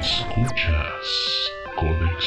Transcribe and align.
Escuchas 0.00 1.52
Codex 1.76 2.24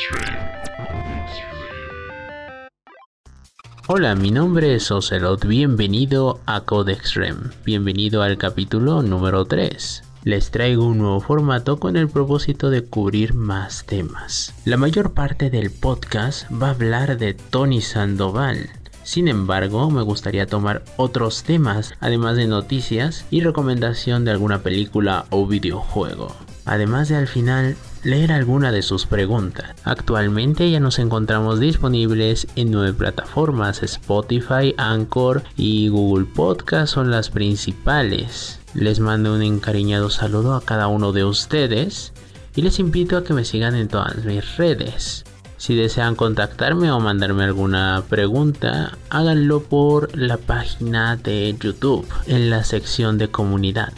Hola, 3.88 4.14
mi 4.14 4.30
nombre 4.30 4.76
es 4.76 4.92
Ocelot, 4.92 5.48
bienvenido 5.48 6.40
a 6.46 6.62
Codex 6.62 7.16
Rem, 7.16 7.50
bienvenido 7.66 8.22
al 8.22 8.38
capítulo 8.38 9.02
número 9.02 9.46
3. 9.46 10.04
Les 10.24 10.52
traigo 10.52 10.86
un 10.86 11.00
nuevo 11.00 11.20
formato 11.20 11.80
con 11.80 11.98
el 11.98 12.10
propósito 12.10 12.70
de 12.70 12.84
cubrir 12.84 13.34
más 13.34 13.86
temas. 13.88 14.54
La 14.66 14.78
mayor 14.78 15.16
parte 15.16 15.50
del 15.50 15.72
podcast 15.72 16.46
va 16.52 16.68
a 16.68 16.72
hablar 16.72 17.18
de 17.18 17.34
Tony 17.34 17.82
Sandoval, 17.82 18.70
sin 19.02 19.28
embargo, 19.28 19.90
me 19.90 20.04
gustaría 20.04 20.46
tomar 20.46 20.84
otros 20.96 21.42
temas, 21.44 21.94
además 22.00 22.38
de 22.38 22.46
noticias 22.46 23.26
y 23.32 23.42
recomendación 23.42 24.26
de 24.26 24.32
alguna 24.32 24.62
película 24.62 25.26
o 25.32 25.48
videojuego. 25.48 26.34
Además 26.66 27.10
de 27.10 27.18
al 27.18 27.28
final 27.28 27.76
leer 28.04 28.32
alguna 28.32 28.72
de 28.72 28.82
sus 28.82 29.06
preguntas. 29.06 29.72
Actualmente 29.84 30.70
ya 30.70 30.80
nos 30.80 31.00
encontramos 31.00 31.60
disponibles 31.60 32.48
en 32.56 32.72
nueve 32.72 32.94
plataformas, 32.94 33.84
Spotify, 33.84 34.74
Anchor 34.78 35.44
y 35.58 35.88
Google 35.90 36.26
Podcast 36.26 36.94
son 36.94 37.12
las 37.12 37.30
principales. 37.30 38.60
Les 38.74 39.00
mando 39.00 39.34
un 39.34 39.42
encariñado 39.42 40.10
saludo 40.10 40.56
a 40.56 40.62
cada 40.62 40.88
uno 40.88 41.12
de 41.12 41.26
ustedes 41.26 42.14
y 42.56 42.62
les 42.62 42.80
invito 42.80 43.18
a 43.18 43.24
que 43.24 43.34
me 43.34 43.46
sigan 43.46 43.76
en 43.76 43.88
todas 43.88 44.24
mis 44.26 44.58
redes. 44.58 45.26
Si 45.58 45.76
desean 45.76 46.16
contactarme 46.16 46.92
o 46.92 47.00
mandarme 47.00 47.46
alguna 47.46 48.04
pregunta, 48.10 48.98
háganlo 49.10 49.64
por 49.64 50.18
la 50.18 50.38
página 50.38 51.16
de 51.16 51.56
YouTube 51.58 52.06
en 52.28 52.50
la 52.50 52.66
sección 52.66 53.18
de 53.18 53.30
comunidad. 53.30 53.94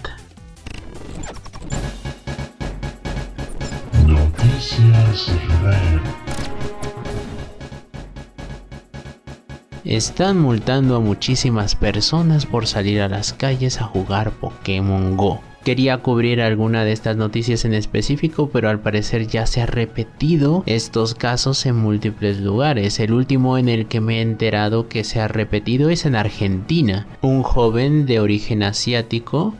Están 9.84 10.40
multando 10.40 10.96
a 10.96 10.99
muchísimas 10.99 11.76
personas 11.76 12.48
por 12.48 12.66
salir 12.66 13.02
a 13.02 13.08
las 13.08 13.34
calles 13.34 13.80
a 13.80 13.84
jugar 13.84 14.32
Pokémon 14.32 15.16
Go. 15.16 15.41
Quería 15.63 15.98
cubrir 15.98 16.41
alguna 16.41 16.84
de 16.84 16.91
estas 16.91 17.18
noticias 17.18 17.66
en 17.66 17.74
específico, 17.74 18.49
pero 18.52 18.70
al 18.70 18.80
parecer 18.82 19.27
ya 19.27 19.48
se 19.48 19.62
ha 19.62 19.66
repetido 19.66 20.63
estos 20.68 21.16
casos 21.16 21.66
en 21.66 21.76
múltiples 21.76 22.40
lugares. 22.40 22.99
El 22.99 23.13
último 23.13 23.58
en 23.58 23.70
el 23.70 23.88
que 23.88 23.99
me 23.99 24.18
he 24.18 24.21
enterado 24.21 24.88
que 24.90 25.04
se 25.04 25.20
ha 25.20 25.27
repetido 25.27 25.90
es 25.90 26.05
en 26.05 26.16
Argentina. 26.16 27.08
Un 27.21 27.41
joven 27.41 28.05
de 28.05 28.20
origen 28.20 28.62
asiático 28.62 29.55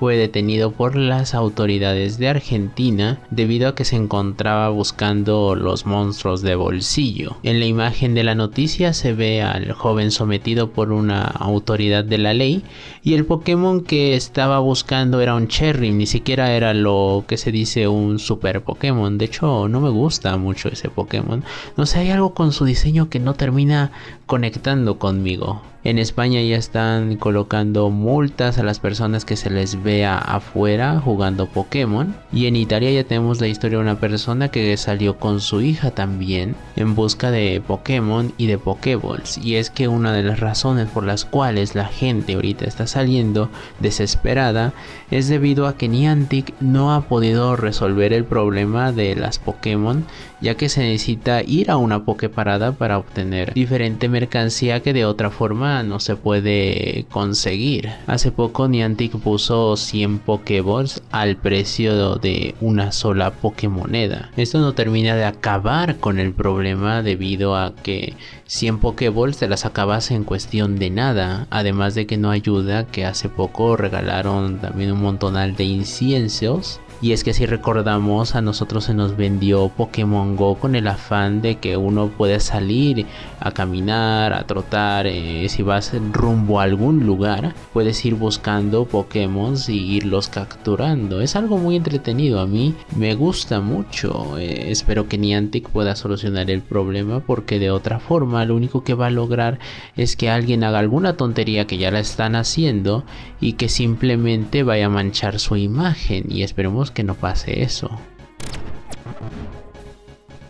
fue 0.00 0.16
detenido 0.16 0.70
por 0.70 0.96
las 0.96 1.34
autoridades 1.34 2.16
de 2.16 2.28
Argentina 2.28 3.20
debido 3.30 3.68
a 3.68 3.74
que 3.74 3.84
se 3.84 3.96
encontraba 3.96 4.70
buscando 4.70 5.54
los 5.54 5.84
monstruos 5.84 6.40
de 6.40 6.54
bolsillo. 6.54 7.36
En 7.42 7.60
la 7.60 7.66
imagen 7.66 8.14
de 8.14 8.24
la 8.24 8.34
noticia 8.34 8.94
se 8.94 9.12
ve 9.12 9.42
al 9.42 9.72
joven 9.72 10.10
sometido 10.10 10.70
por 10.70 10.90
una 10.90 11.24
autoridad 11.24 12.02
de 12.02 12.16
la 12.16 12.32
ley 12.32 12.62
y 13.02 13.12
el 13.12 13.26
Pokémon 13.26 13.82
que 13.82 14.14
estaba 14.14 14.58
buscando 14.58 15.20
era 15.20 15.34
un 15.34 15.48
Cherry, 15.48 15.90
ni 15.90 16.06
siquiera 16.06 16.54
era 16.54 16.72
lo 16.72 17.24
que 17.28 17.36
se 17.36 17.52
dice 17.52 17.86
un 17.86 18.18
super 18.18 18.62
Pokémon. 18.62 19.18
De 19.18 19.26
hecho, 19.26 19.68
no 19.68 19.82
me 19.82 19.90
gusta 19.90 20.34
mucho 20.38 20.70
ese 20.70 20.88
Pokémon. 20.88 21.44
No 21.76 21.84
sé, 21.84 21.98
hay 21.98 22.10
algo 22.10 22.32
con 22.32 22.52
su 22.52 22.64
diseño 22.64 23.10
que 23.10 23.20
no 23.20 23.34
termina 23.34 23.92
conectando 24.30 24.96
conmigo. 24.96 25.60
En 25.82 25.98
España 25.98 26.40
ya 26.42 26.56
están 26.56 27.16
colocando 27.16 27.90
multas 27.90 28.58
a 28.58 28.62
las 28.62 28.78
personas 28.78 29.24
que 29.24 29.34
se 29.34 29.50
les 29.50 29.82
vea 29.82 30.18
afuera 30.18 31.00
jugando 31.00 31.46
Pokémon. 31.46 32.14
Y 32.32 32.46
en 32.46 32.54
Italia 32.54 32.92
ya 32.92 33.02
tenemos 33.02 33.40
la 33.40 33.48
historia 33.48 33.78
de 33.78 33.82
una 33.84 33.98
persona 33.98 34.48
que 34.48 34.76
salió 34.76 35.16
con 35.16 35.40
su 35.40 35.62
hija 35.62 35.90
también 35.90 36.54
en 36.76 36.94
busca 36.94 37.32
de 37.32 37.60
Pokémon 37.66 38.32
y 38.36 38.46
de 38.46 38.58
Pokéballs. 38.58 39.38
Y 39.38 39.56
es 39.56 39.70
que 39.70 39.88
una 39.88 40.12
de 40.12 40.22
las 40.22 40.38
razones 40.38 40.86
por 40.88 41.02
las 41.02 41.24
cuales 41.24 41.74
la 41.74 41.86
gente 41.86 42.34
ahorita 42.34 42.66
está 42.66 42.86
saliendo 42.86 43.48
desesperada 43.80 44.74
es 45.10 45.28
debido 45.28 45.66
a 45.66 45.76
que 45.76 45.88
Niantic 45.88 46.54
no 46.60 46.94
ha 46.94 47.00
podido 47.08 47.56
resolver 47.56 48.12
el 48.12 48.24
problema 48.24 48.92
de 48.92 49.16
las 49.16 49.40
Pokémon 49.40 50.04
ya 50.40 50.54
que 50.54 50.68
se 50.68 50.80
necesita 50.80 51.42
ir 51.42 51.70
a 51.70 51.76
una 51.76 52.04
Poképarada 52.04 52.72
para 52.72 52.98
obtener 52.98 53.52
diferente 53.54 54.08
mercancía 54.08 54.80
que 54.80 54.92
de 54.92 55.04
otra 55.04 55.30
forma 55.30 55.82
no 55.82 56.00
se 56.00 56.16
puede 56.16 57.06
conseguir. 57.10 57.90
Hace 58.06 58.32
poco 58.32 58.68
Niantic 58.68 59.12
puso 59.18 59.76
100 59.76 60.20
Pokéballs 60.20 61.02
al 61.10 61.36
precio 61.36 62.16
de 62.16 62.54
una 62.60 62.92
sola 62.92 63.32
Pokémoneda. 63.32 64.30
Esto 64.36 64.60
no 64.60 64.72
termina 64.72 65.14
de 65.14 65.24
acabar 65.24 65.96
con 65.96 66.18
el 66.18 66.32
problema 66.32 67.02
debido 67.02 67.56
a 67.56 67.74
que 67.74 68.14
100 68.46 68.78
Pokéballs 68.78 69.38
te 69.38 69.48
las 69.48 69.66
acabas 69.66 70.10
en 70.10 70.24
cuestión 70.24 70.78
de 70.78 70.90
nada. 70.90 71.46
Además 71.50 71.94
de 71.94 72.06
que 72.06 72.16
no 72.16 72.30
ayuda 72.30 72.86
que 72.86 73.04
hace 73.04 73.28
poco 73.28 73.76
regalaron 73.76 74.58
también 74.58 74.92
un 74.92 75.02
montonal 75.02 75.54
de 75.56 75.64
inciensos 75.64 76.80
y 77.02 77.12
es 77.12 77.24
que 77.24 77.32
si 77.32 77.46
recordamos, 77.46 78.34
a 78.34 78.42
nosotros 78.42 78.84
se 78.84 78.94
nos 78.94 79.16
vendió 79.16 79.68
Pokémon 79.68 80.36
Go 80.36 80.56
con 80.56 80.74
el 80.74 80.86
afán 80.86 81.40
de 81.40 81.56
que 81.56 81.78
uno 81.78 82.08
puede 82.08 82.40
salir 82.40 83.06
a 83.40 83.52
caminar, 83.52 84.34
a 84.34 84.44
trotar. 84.46 85.06
Eh, 85.06 85.48
si 85.48 85.62
vas 85.62 85.92
rumbo 86.12 86.60
a 86.60 86.64
algún 86.64 87.06
lugar, 87.06 87.54
puedes 87.72 88.04
ir 88.04 88.16
buscando 88.16 88.84
Pokémon 88.84 89.54
y 89.68 89.96
irlos 89.96 90.28
capturando. 90.28 91.22
Es 91.22 91.36
algo 91.36 91.56
muy 91.56 91.76
entretenido. 91.76 92.38
A 92.40 92.46
mí 92.46 92.74
me 92.94 93.14
gusta 93.14 93.60
mucho. 93.60 94.38
Eh, 94.38 94.70
espero 94.70 95.08
que 95.08 95.16
Niantic 95.16 95.70
pueda 95.70 95.96
solucionar 95.96 96.50
el 96.50 96.60
problema 96.60 97.20
porque 97.20 97.58
de 97.58 97.70
otra 97.70 97.98
forma 97.98 98.44
lo 98.44 98.56
único 98.56 98.84
que 98.84 98.94
va 98.94 99.06
a 99.06 99.10
lograr 99.10 99.58
es 99.96 100.16
que 100.16 100.28
alguien 100.28 100.64
haga 100.64 100.78
alguna 100.78 101.16
tontería 101.16 101.66
que 101.66 101.78
ya 101.78 101.90
la 101.90 102.00
están 102.00 102.36
haciendo 102.36 103.04
y 103.40 103.54
que 103.54 103.70
simplemente 103.70 104.62
vaya 104.62 104.86
a 104.86 104.90
manchar 104.90 105.38
su 105.38 105.56
imagen. 105.56 106.26
Y 106.28 106.42
esperemos 106.42 106.89
que 106.92 107.02
no 107.02 107.14
pase 107.14 107.62
eso. 107.62 107.90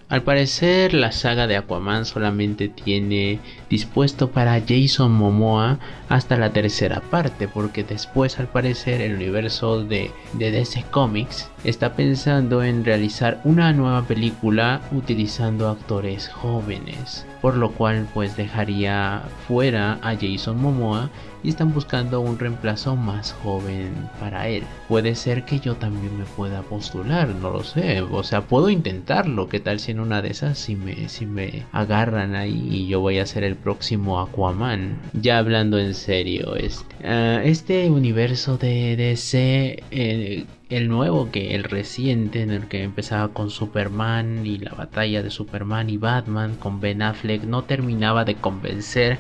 Al 0.09 0.23
parecer 0.23 0.93
la 0.93 1.13
saga 1.13 1.47
de 1.47 1.57
Aquaman 1.57 2.05
solamente 2.05 2.69
tiene 2.69 3.39
dispuesto 3.71 4.31
para 4.33 4.61
Jason 4.61 5.13
Momoa 5.13 5.79
hasta 6.09 6.37
la 6.37 6.53
tercera 6.53 7.01
parte 7.01 7.49
porque 7.49 7.85
después 7.85 8.39
al 8.39 8.49
parecer 8.49 9.01
el 9.01 9.15
universo 9.15 9.85
de, 9.85 10.11
de 10.35 10.51
DC 10.51 10.85
Comics 10.91 11.49
está 11.63 11.95
pensando 11.95 12.65
en 12.65 12.85
realizar 12.85 13.41
una 13.45 13.73
nueva 13.73 14.03
película 14.03 14.81
utilizando 14.93 15.69
actores 15.69 16.29
jóvenes 16.29 17.25
por 17.41 17.57
lo 17.57 17.71
cual 17.73 18.07
pues 18.13 18.37
dejaría 18.37 19.23
fuera 19.47 19.99
a 20.03 20.15
Jason 20.15 20.61
Momoa 20.61 21.11
y 21.43 21.49
están 21.49 21.73
buscando 21.73 22.21
un 22.21 22.39
reemplazo 22.39 22.97
más 22.97 23.33
joven 23.43 23.93
para 24.19 24.49
él. 24.49 24.65
Puede 24.89 25.15
ser 25.15 25.45
que 25.45 25.59
yo 25.59 25.77
también 25.77 26.19
me 26.19 26.25
pueda 26.25 26.61
postular, 26.63 27.29
no 27.29 27.51
lo 27.51 27.65
sé, 27.65 28.03
o 28.03 28.23
sea, 28.23 28.43
puedo 28.43 28.69
intentarlo, 28.69 29.49
qué 29.49 29.59
tal 29.59 29.81
si 29.81 29.93
en 29.93 30.01
una 30.01 30.21
de 30.21 30.31
esas 30.31 30.59
si 30.59 30.77
me, 30.77 31.09
si 31.09 31.25
me 31.25 31.65
agarran 31.73 32.35
ahí 32.35 32.69
y 32.71 32.87
yo 32.89 33.01
voy 33.01 33.19
a 33.19 33.27
ser 33.27 33.45
el 33.45 33.57
próximo 33.63 34.21
Aquaman. 34.21 34.99
Ya 35.13 35.39
hablando 35.39 35.79
en 35.79 35.95
serio, 35.95 36.57
este, 36.57 36.97
uh, 37.05 37.41
este 37.45 37.91
universo 37.91 38.57
de 38.57 38.97
DC... 38.97 40.47
El 40.71 40.89
nuevo 40.89 41.33
que 41.33 41.57
el 41.57 41.65
reciente 41.65 42.43
en 42.43 42.53
el 42.53 42.69
que 42.69 42.85
empezaba 42.85 43.33
con 43.33 43.51
Superman 43.51 44.47
y 44.47 44.59
la 44.59 44.71
batalla 44.71 45.21
de 45.21 45.29
Superman 45.29 45.91
y 45.91 45.97
Batman 45.97 46.55
con 46.55 46.79
Ben 46.81 47.03
Affleck 47.03 47.43
no 47.43 47.65
terminaba 47.65 48.25
de 48.25 48.37
convencer 48.37 49.19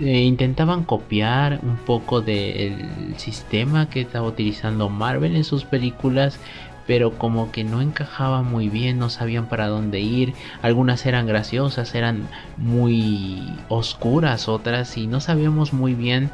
eh, 0.00 0.22
intentaban 0.22 0.84
copiar 0.84 1.60
un 1.62 1.76
poco 1.76 2.20
del 2.20 3.14
sistema 3.16 3.88
que 3.88 4.00
estaba 4.00 4.26
utilizando 4.26 4.88
Marvel 4.88 5.36
en 5.36 5.44
sus 5.44 5.64
películas 5.64 6.38
pero 6.88 7.18
como 7.18 7.52
que 7.52 7.64
no 7.64 7.82
encajaba 7.82 8.42
muy 8.42 8.70
bien, 8.70 8.98
no 8.98 9.10
sabían 9.10 9.46
para 9.46 9.68
dónde 9.68 10.00
ir, 10.00 10.32
algunas 10.62 11.04
eran 11.04 11.26
graciosas, 11.26 11.94
eran 11.94 12.26
muy 12.56 13.42
oscuras 13.68 14.48
otras 14.48 14.96
y 14.96 15.06
no 15.06 15.20
sabíamos 15.20 15.74
muy 15.74 15.92
bien 15.92 16.30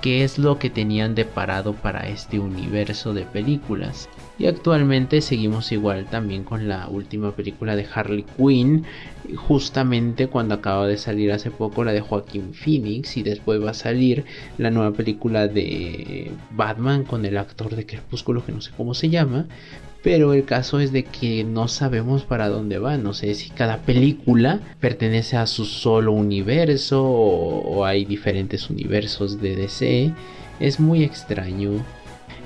qué 0.00 0.22
es 0.22 0.38
lo 0.38 0.60
que 0.60 0.70
tenían 0.70 1.16
de 1.16 1.24
parado 1.24 1.72
para 1.72 2.06
este 2.06 2.38
universo 2.38 3.14
de 3.14 3.22
películas. 3.22 4.08
Y 4.38 4.46
actualmente 4.46 5.22
seguimos 5.22 5.72
igual 5.72 6.06
también 6.10 6.44
con 6.44 6.68
la 6.68 6.88
última 6.88 7.32
película 7.32 7.74
de 7.74 7.86
Harley 7.92 8.26
Quinn, 8.36 8.84
justamente 9.34 10.26
cuando 10.26 10.54
acaba 10.54 10.86
de 10.86 10.98
salir 10.98 11.32
hace 11.32 11.50
poco 11.50 11.84
la 11.84 11.92
de 11.92 12.02
Joaquín 12.02 12.52
Phoenix 12.52 13.16
y 13.16 13.22
después 13.22 13.62
va 13.64 13.70
a 13.70 13.74
salir 13.74 14.24
la 14.58 14.70
nueva 14.70 14.92
película 14.92 15.48
de 15.48 16.30
Batman 16.50 17.04
con 17.04 17.24
el 17.24 17.38
actor 17.38 17.74
de 17.74 17.86
Crepúsculo 17.86 18.44
que 18.44 18.52
no 18.52 18.60
sé 18.60 18.72
cómo 18.76 18.92
se 18.92 19.08
llama, 19.08 19.46
pero 20.06 20.34
el 20.34 20.44
caso 20.44 20.78
es 20.78 20.92
de 20.92 21.02
que 21.02 21.42
no 21.42 21.66
sabemos 21.66 22.22
para 22.22 22.48
dónde 22.48 22.78
va. 22.78 22.96
No 22.96 23.12
sé 23.12 23.34
si 23.34 23.50
cada 23.50 23.78
película 23.78 24.60
pertenece 24.78 25.36
a 25.36 25.48
su 25.48 25.64
solo 25.64 26.12
universo 26.12 27.02
o, 27.04 27.84
hay 27.84 28.04
diferentes 28.04 28.70
universos 28.70 29.40
de 29.40 29.56
DC. 29.56 30.12
Es 30.60 30.78
muy 30.78 31.02
extraño. 31.02 31.84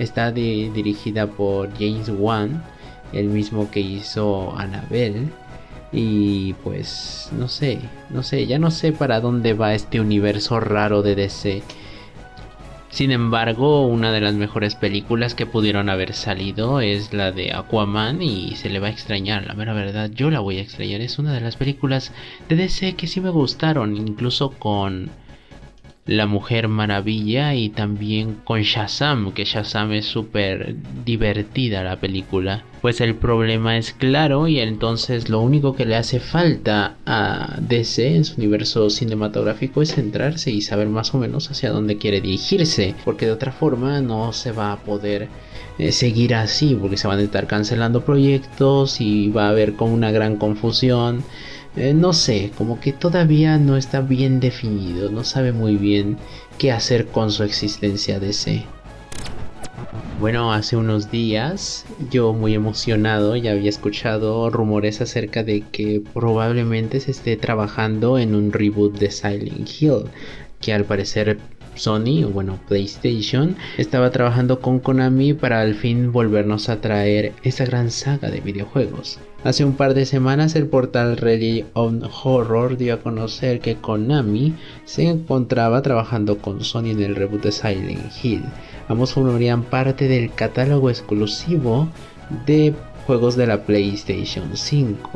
Está 0.01 0.33
dirigida 0.33 1.29
por 1.29 1.71
James 1.79 2.09
Wan 2.09 2.65
el 3.13 3.27
mismo 3.27 3.71
que 3.71 3.81
hizo 3.81 4.53
Annabelle. 4.57 5.29
Y 5.93 6.55
pues 6.65 7.29
no 7.37 7.49
sé, 7.49 7.81
no 8.09 8.23
sé, 8.23 8.47
ya 8.47 8.59
no 8.59 8.71
sé 8.71 8.93
para 8.93 9.21
dónde 9.21 9.55
va 9.55 9.75
este 9.75 10.01
universo 10.01 10.59
raro 10.59 11.03
de 11.03 11.17
DC. 11.17 11.63
Sin 12.91 13.13
embargo, 13.13 13.87
una 13.87 14.11
de 14.11 14.21
las 14.21 14.35
mejores 14.35 14.75
películas 14.75 15.35
que 15.35 15.47
pudieron 15.47 15.89
haber 15.89 16.13
salido 16.13 16.81
es 16.81 17.13
la 17.13 17.31
de 17.31 17.53
Aquaman 17.53 18.23
y 18.23 18.57
se 18.57 18.69
le 18.69 18.81
va 18.81 18.89
a 18.89 18.91
extrañar, 18.91 19.47
la 19.47 19.55
mera 19.55 19.73
verdad, 19.75 20.11
yo 20.13 20.31
la 20.31 20.41
voy 20.41 20.59
a 20.59 20.63
extrañar. 20.63 21.01
Es 21.01 21.19
una 21.19 21.33
de 21.33 21.41
las 21.41 21.57
películas 21.57 22.13
de 22.49 22.57
DC 22.57 22.95
que 22.95 23.07
sí 23.07 23.21
me 23.21 23.31
gustaron, 23.31 23.97
incluso 23.97 24.51
con 24.51 25.11
la 26.11 26.27
Mujer 26.27 26.67
Maravilla 26.67 27.55
y 27.55 27.69
también 27.69 28.39
con 28.43 28.63
Shazam, 28.63 29.31
que 29.31 29.45
Shazam 29.45 29.93
es 29.93 30.07
súper 30.07 30.75
divertida 31.05 31.85
la 31.85 32.01
película. 32.01 32.65
Pues 32.83 33.01
el 33.01 33.15
problema 33.15 33.77
es 33.77 33.93
claro 33.93 34.49
y 34.49 34.59
entonces 34.59 35.29
lo 35.29 35.41
único 35.41 35.77
que 35.77 35.87
le 35.87 35.95
hace 35.95 36.19
falta 36.19 36.97
a 37.07 37.59
DC 37.61 38.17
en 38.17 38.25
su 38.25 38.39
universo 38.39 38.91
cinematográfico 38.91 39.83
es 39.83 39.95
centrarse 39.95 40.51
y 40.51 40.63
saber 40.63 40.89
más 40.89 41.15
o 41.15 41.19
menos 41.19 41.49
hacia 41.49 41.71
dónde 41.71 41.97
quiere 41.97 42.21
dirigirse, 42.21 42.97
porque 43.05 43.27
de 43.27 43.33
otra 43.33 43.53
forma 43.53 44.01
no 44.01 44.33
se 44.33 44.51
va 44.51 44.73
a 44.73 44.81
poder 44.81 45.29
eh, 45.79 45.93
seguir 45.93 46.35
así, 46.35 46.75
porque 46.75 46.97
se 46.97 47.07
van 47.07 47.21
a 47.21 47.23
estar 47.23 47.47
cancelando 47.47 48.05
proyectos 48.05 49.01
y 49.01 49.29
va 49.29 49.47
a 49.47 49.51
haber 49.51 49.75
como 49.75 49.95
una 49.95 50.11
gran 50.11 50.39
confusión. 50.39 51.23
Eh, 51.77 51.95
no 51.95 52.13
sé, 52.13 52.51
como 52.59 52.81
que 52.81 52.93
todavía 52.93 53.57
no 53.59 53.77
está 53.77 54.01
bien 54.01 54.41
definido, 54.41 55.11
no 55.11 55.23
sabe 55.23 55.53
muy 55.53 55.77
bien 55.77 56.19
qué 56.59 56.73
hacer 56.73 57.07
con 57.07 57.31
su 57.31 57.45
existencia 57.45 58.19
DC. 58.19 58.65
Bueno, 60.21 60.53
hace 60.53 60.77
unos 60.77 61.11
días 61.11 61.87
yo 62.11 62.35
muy 62.35 62.55
emocionado 62.55 63.37
ya 63.37 63.53
había 63.53 63.71
escuchado 63.71 64.51
rumores 64.51 65.01
acerca 65.01 65.45
de 65.45 65.63
que 65.63 66.03
probablemente 66.13 67.01
se 67.01 67.13
esté 67.13 67.37
trabajando 67.37 68.19
en 68.19 68.35
un 68.35 68.53
reboot 68.53 68.99
de 68.99 69.11
Silent 69.11 69.71
Hill, 69.81 70.11
que 70.61 70.75
al 70.75 70.85
parecer 70.85 71.39
Sony, 71.75 72.25
o 72.25 72.29
bueno, 72.29 72.59
PlayStation, 72.69 73.57
estaba 73.79 74.11
trabajando 74.11 74.61
con 74.61 74.81
Konami 74.81 75.33
para 75.33 75.61
al 75.61 75.75
fin 75.75 76.13
volvernos 76.13 76.69
a 76.69 76.81
traer 76.81 77.33
esa 77.43 77.65
gran 77.65 77.91
saga 77.91 78.29
de 78.29 78.41
videojuegos. 78.41 79.19
Hace 79.43 79.65
un 79.65 79.73
par 79.73 79.95
de 79.95 80.05
semanas 80.05 80.55
el 80.55 80.67
portal 80.67 81.17
Ready 81.17 81.65
on 81.73 82.03
Horror 82.05 82.77
dio 82.77 82.93
a 82.93 82.99
conocer 82.99 83.61
que 83.61 83.77
Konami 83.77 84.55
se 84.85 85.05
encontraba 85.05 85.81
trabajando 85.81 86.37
con 86.37 86.63
Sony 86.63 86.91
en 86.91 87.03
el 87.03 87.17
reboot 87.17 87.45
de 87.45 87.53
Silent 87.53 88.13
Hill. 88.23 88.45
Ambos 88.89 89.15
formarían 89.15 89.63
parte 89.63 90.09
del 90.09 90.31
catálogo 90.35 90.91
exclusivo 90.91 91.89
de 92.45 92.75
juegos 93.07 93.35
de 93.37 93.47
la 93.47 93.65
PlayStation 93.65 94.55
5 94.55 95.11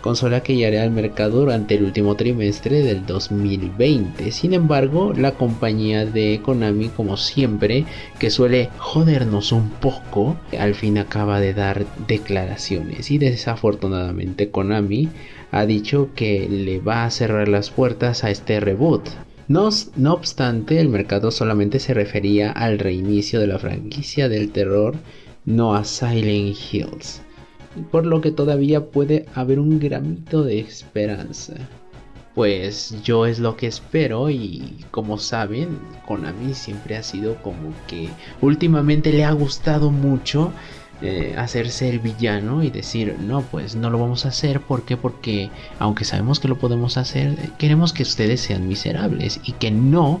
consola 0.00 0.42
que 0.42 0.56
llegará 0.56 0.82
al 0.82 0.90
mercado 0.90 1.40
durante 1.40 1.74
el 1.74 1.84
último 1.84 2.14
trimestre 2.16 2.82
del 2.82 3.06
2020. 3.06 4.30
Sin 4.32 4.54
embargo, 4.54 5.12
la 5.16 5.32
compañía 5.32 6.06
de 6.06 6.40
Konami, 6.42 6.88
como 6.88 7.16
siempre, 7.16 7.84
que 8.18 8.30
suele 8.30 8.70
jodernos 8.78 9.52
un 9.52 9.70
poco, 9.70 10.36
al 10.58 10.74
fin 10.74 10.98
acaba 10.98 11.40
de 11.40 11.54
dar 11.54 11.86
declaraciones 12.06 13.10
y 13.10 13.18
desafortunadamente 13.18 14.50
Konami 14.50 15.08
ha 15.50 15.66
dicho 15.66 16.10
que 16.14 16.48
le 16.48 16.80
va 16.80 17.04
a 17.04 17.10
cerrar 17.10 17.48
las 17.48 17.70
puertas 17.70 18.24
a 18.24 18.30
este 18.30 18.60
reboot. 18.60 19.08
No, 19.48 19.68
no, 19.96 20.12
obstante, 20.12 20.80
el 20.80 20.88
mercado 20.88 21.30
solamente 21.30 21.80
se 21.80 21.92
refería 21.92 22.52
al 22.52 22.78
reinicio 22.78 23.40
de 23.40 23.48
la 23.48 23.58
franquicia 23.58 24.28
del 24.28 24.52
terror, 24.52 24.94
no 25.44 25.74
a 25.74 25.84
Silent 25.84 26.56
Hills 26.72 27.22
por 27.90 28.06
lo 28.06 28.20
que 28.20 28.30
todavía 28.30 28.86
puede 28.86 29.26
haber 29.34 29.58
un 29.58 29.78
gramito 29.78 30.42
de 30.42 30.60
esperanza. 30.60 31.54
Pues 32.34 33.02
yo 33.02 33.26
es 33.26 33.38
lo 33.38 33.56
que 33.56 33.66
espero 33.66 34.30
y 34.30 34.84
como 34.90 35.18
saben, 35.18 35.78
Konami 36.06 36.54
siempre 36.54 36.96
ha 36.96 37.02
sido 37.02 37.36
como 37.42 37.72
que 37.88 38.08
últimamente 38.40 39.12
le 39.12 39.24
ha 39.24 39.32
gustado 39.32 39.90
mucho 39.90 40.52
eh, 41.02 41.34
hacerse 41.36 41.88
el 41.88 41.98
villano 41.98 42.62
y 42.62 42.70
decir, 42.70 43.16
no, 43.18 43.42
pues 43.42 43.74
no 43.74 43.90
lo 43.90 43.98
vamos 43.98 44.26
a 44.26 44.28
hacer. 44.28 44.60
¿Por 44.60 44.84
qué? 44.84 44.96
Porque 44.96 45.50
aunque 45.78 46.04
sabemos 46.04 46.38
que 46.38 46.48
lo 46.48 46.58
podemos 46.58 46.96
hacer, 46.96 47.36
queremos 47.58 47.92
que 47.92 48.04
ustedes 48.04 48.40
sean 48.40 48.68
miserables 48.68 49.40
y 49.44 49.52
que 49.52 49.72
no 49.72 50.20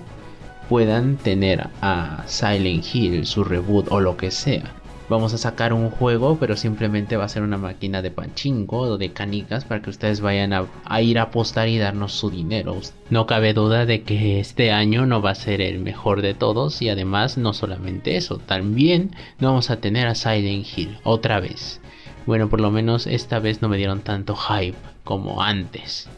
puedan 0.68 1.16
tener 1.16 1.68
a 1.80 2.24
Silent 2.26 2.84
Hill, 2.92 3.26
su 3.26 3.44
reboot 3.44 3.86
o 3.90 4.00
lo 4.00 4.16
que 4.16 4.30
sea 4.30 4.79
vamos 5.10 5.34
a 5.34 5.38
sacar 5.38 5.72
un 5.72 5.90
juego, 5.90 6.38
pero 6.38 6.56
simplemente 6.56 7.16
va 7.16 7.24
a 7.24 7.28
ser 7.28 7.42
una 7.42 7.58
máquina 7.58 8.00
de 8.00 8.12
panchingo 8.12 8.78
o 8.82 8.96
de 8.96 9.12
canicas 9.12 9.64
para 9.64 9.82
que 9.82 9.90
ustedes 9.90 10.20
vayan 10.20 10.52
a, 10.52 11.02
ir 11.02 11.18
a 11.18 11.22
apostar 11.22 11.68
y 11.68 11.78
darnos 11.78 12.12
su 12.12 12.30
dinero. 12.30 12.78
No 13.10 13.26
cabe 13.26 13.52
duda 13.52 13.86
de 13.86 14.02
que 14.02 14.38
este 14.38 14.70
año 14.70 15.06
no 15.06 15.20
va 15.20 15.32
a 15.32 15.34
ser 15.34 15.60
el 15.60 15.80
mejor 15.80 16.22
de 16.22 16.34
todos 16.34 16.80
y 16.80 16.88
además 16.88 17.36
no 17.36 17.52
solamente 17.52 18.16
eso, 18.16 18.38
también 18.38 19.10
no 19.40 19.48
vamos 19.48 19.70
a 19.70 19.80
tener 19.80 20.06
a 20.06 20.14
Silent 20.14 20.66
Hill 20.78 20.96
otra 21.02 21.40
vez. 21.40 21.80
Bueno, 22.24 22.48
por 22.48 22.60
lo 22.60 22.70
menos 22.70 23.08
esta 23.08 23.40
vez 23.40 23.62
no 23.62 23.68
me 23.68 23.78
dieron 23.78 24.02
tanto 24.02 24.36
hype 24.36 24.78
como 25.02 25.42
antes. 25.42 26.08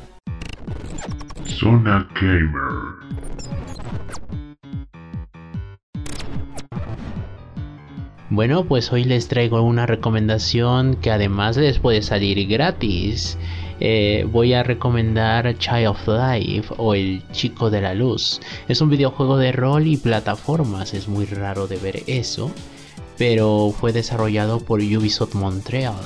Zona 1.46 2.06
Gamer. 2.14 3.21
Bueno, 8.34 8.64
pues 8.64 8.90
hoy 8.94 9.04
les 9.04 9.28
traigo 9.28 9.60
una 9.60 9.84
recomendación 9.84 10.96
que 10.96 11.10
además 11.10 11.58
les 11.58 11.78
puede 11.78 12.00
salir 12.00 12.48
gratis. 12.48 13.36
Eh, 13.78 14.26
voy 14.32 14.54
a 14.54 14.62
recomendar 14.62 15.58
Child 15.58 15.88
of 15.88 16.08
Life 16.08 16.72
o 16.78 16.94
El 16.94 17.22
Chico 17.32 17.68
de 17.68 17.82
la 17.82 17.92
Luz. 17.92 18.40
Es 18.68 18.80
un 18.80 18.88
videojuego 18.88 19.36
de 19.36 19.52
rol 19.52 19.86
y 19.86 19.98
plataformas, 19.98 20.94
es 20.94 21.08
muy 21.08 21.26
raro 21.26 21.66
de 21.66 21.76
ver 21.76 22.04
eso, 22.06 22.50
pero 23.18 23.70
fue 23.78 23.92
desarrollado 23.92 24.60
por 24.60 24.80
Ubisoft 24.80 25.34
Montreal 25.34 26.00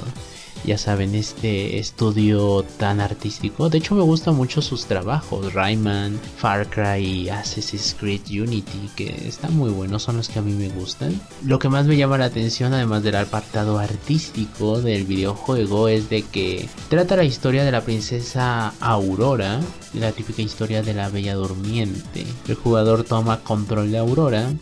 ya 0.66 0.76
saben, 0.76 1.14
este 1.14 1.78
estudio 1.78 2.64
tan 2.76 3.00
artístico. 3.00 3.70
De 3.70 3.78
hecho, 3.78 3.94
me 3.94 4.02
gustan 4.02 4.34
mucho 4.34 4.60
sus 4.60 4.86
trabajos. 4.86 5.54
Rayman, 5.54 6.18
Far 6.38 6.68
Cry 6.68 7.04
y 7.04 7.28
Assassin's 7.28 7.94
Creed 7.98 8.22
Unity, 8.28 8.90
que 8.96 9.28
están 9.28 9.56
muy 9.56 9.70
buenos, 9.70 10.02
son 10.02 10.16
los 10.16 10.28
que 10.28 10.40
a 10.40 10.42
mí 10.42 10.52
me 10.52 10.68
gustan. 10.68 11.20
Lo 11.44 11.60
que 11.60 11.68
más 11.68 11.86
me 11.86 11.96
llama 11.96 12.18
la 12.18 12.24
atención, 12.24 12.74
además 12.74 13.04
del 13.04 13.14
apartado 13.14 13.78
artístico 13.78 14.80
del 14.80 15.04
videojuego, 15.04 15.86
es 15.86 16.10
de 16.10 16.22
que 16.22 16.68
trata 16.88 17.14
la 17.14 17.24
historia 17.24 17.64
de 17.64 17.70
la 17.70 17.82
princesa 17.82 18.74
Aurora, 18.80 19.60
la 19.94 20.10
típica 20.10 20.42
historia 20.42 20.82
de 20.82 20.94
la 20.94 21.08
Bella 21.10 21.36
Durmiente. 21.36 22.26
El 22.48 22.56
jugador 22.56 23.04
toma 23.04 23.44
control 23.44 23.92
de 23.92 23.98
Aurora, 23.98 24.52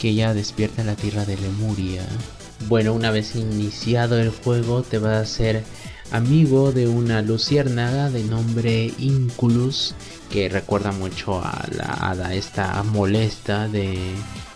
que 0.00 0.08
ella 0.08 0.34
despierta 0.34 0.80
en 0.80 0.88
la 0.88 0.96
tierra 0.96 1.24
de 1.24 1.36
Lemuria 1.36 2.04
bueno, 2.68 2.92
una 2.92 3.10
vez 3.10 3.34
iniciado 3.36 4.18
el 4.18 4.30
juego 4.30 4.82
te 4.82 4.98
vas 4.98 5.12
a 5.12 5.20
hacer 5.20 5.64
amigo 6.10 6.72
de 6.72 6.88
una 6.88 7.22
luciérnaga 7.22 8.10
de 8.10 8.24
nombre 8.24 8.92
Inculus 8.98 9.94
que 10.30 10.48
recuerda 10.48 10.92
mucho 10.92 11.40
a 11.40 11.66
la 11.76 11.86
hada 11.86 12.34
esta 12.34 12.82
molesta 12.82 13.68
de, 13.68 13.98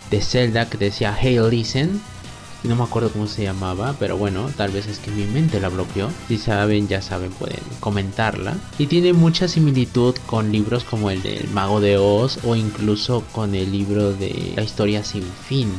de 0.09 0.21
Zelda 0.21 0.69
que 0.69 0.77
decía 0.77 1.17
Hey 1.19 1.39
listen 1.49 2.01
no 2.63 2.75
me 2.75 2.83
acuerdo 2.83 3.09
cómo 3.09 3.27
se 3.27 3.43
llamaba, 3.43 3.95
pero 3.99 4.17
bueno, 4.17 4.49
tal 4.57 4.71
vez 4.71 4.85
es 4.87 4.99
que 4.99 5.11
mi 5.11 5.23
mente 5.23 5.61
la 5.61 5.69
bloqueó. 5.69 6.09
Si 6.27 6.37
saben, 6.37 6.89
ya 6.89 7.01
saben, 7.01 7.31
pueden 7.31 7.61
comentarla. 7.79 8.57
Y 8.77 8.87
tiene 8.87 9.13
mucha 9.13 9.47
similitud 9.47 10.15
con 10.25 10.51
libros 10.51 10.83
como 10.83 11.09
el 11.09 11.21
del 11.21 11.47
Mago 11.51 11.79
de 11.79 11.97
Oz 11.97 12.39
o 12.43 12.57
incluso 12.57 13.23
con 13.31 13.55
el 13.55 13.71
libro 13.71 14.11
de 14.11 14.53
La 14.57 14.63
historia 14.63 15.05
sin 15.05 15.23
fin 15.23 15.71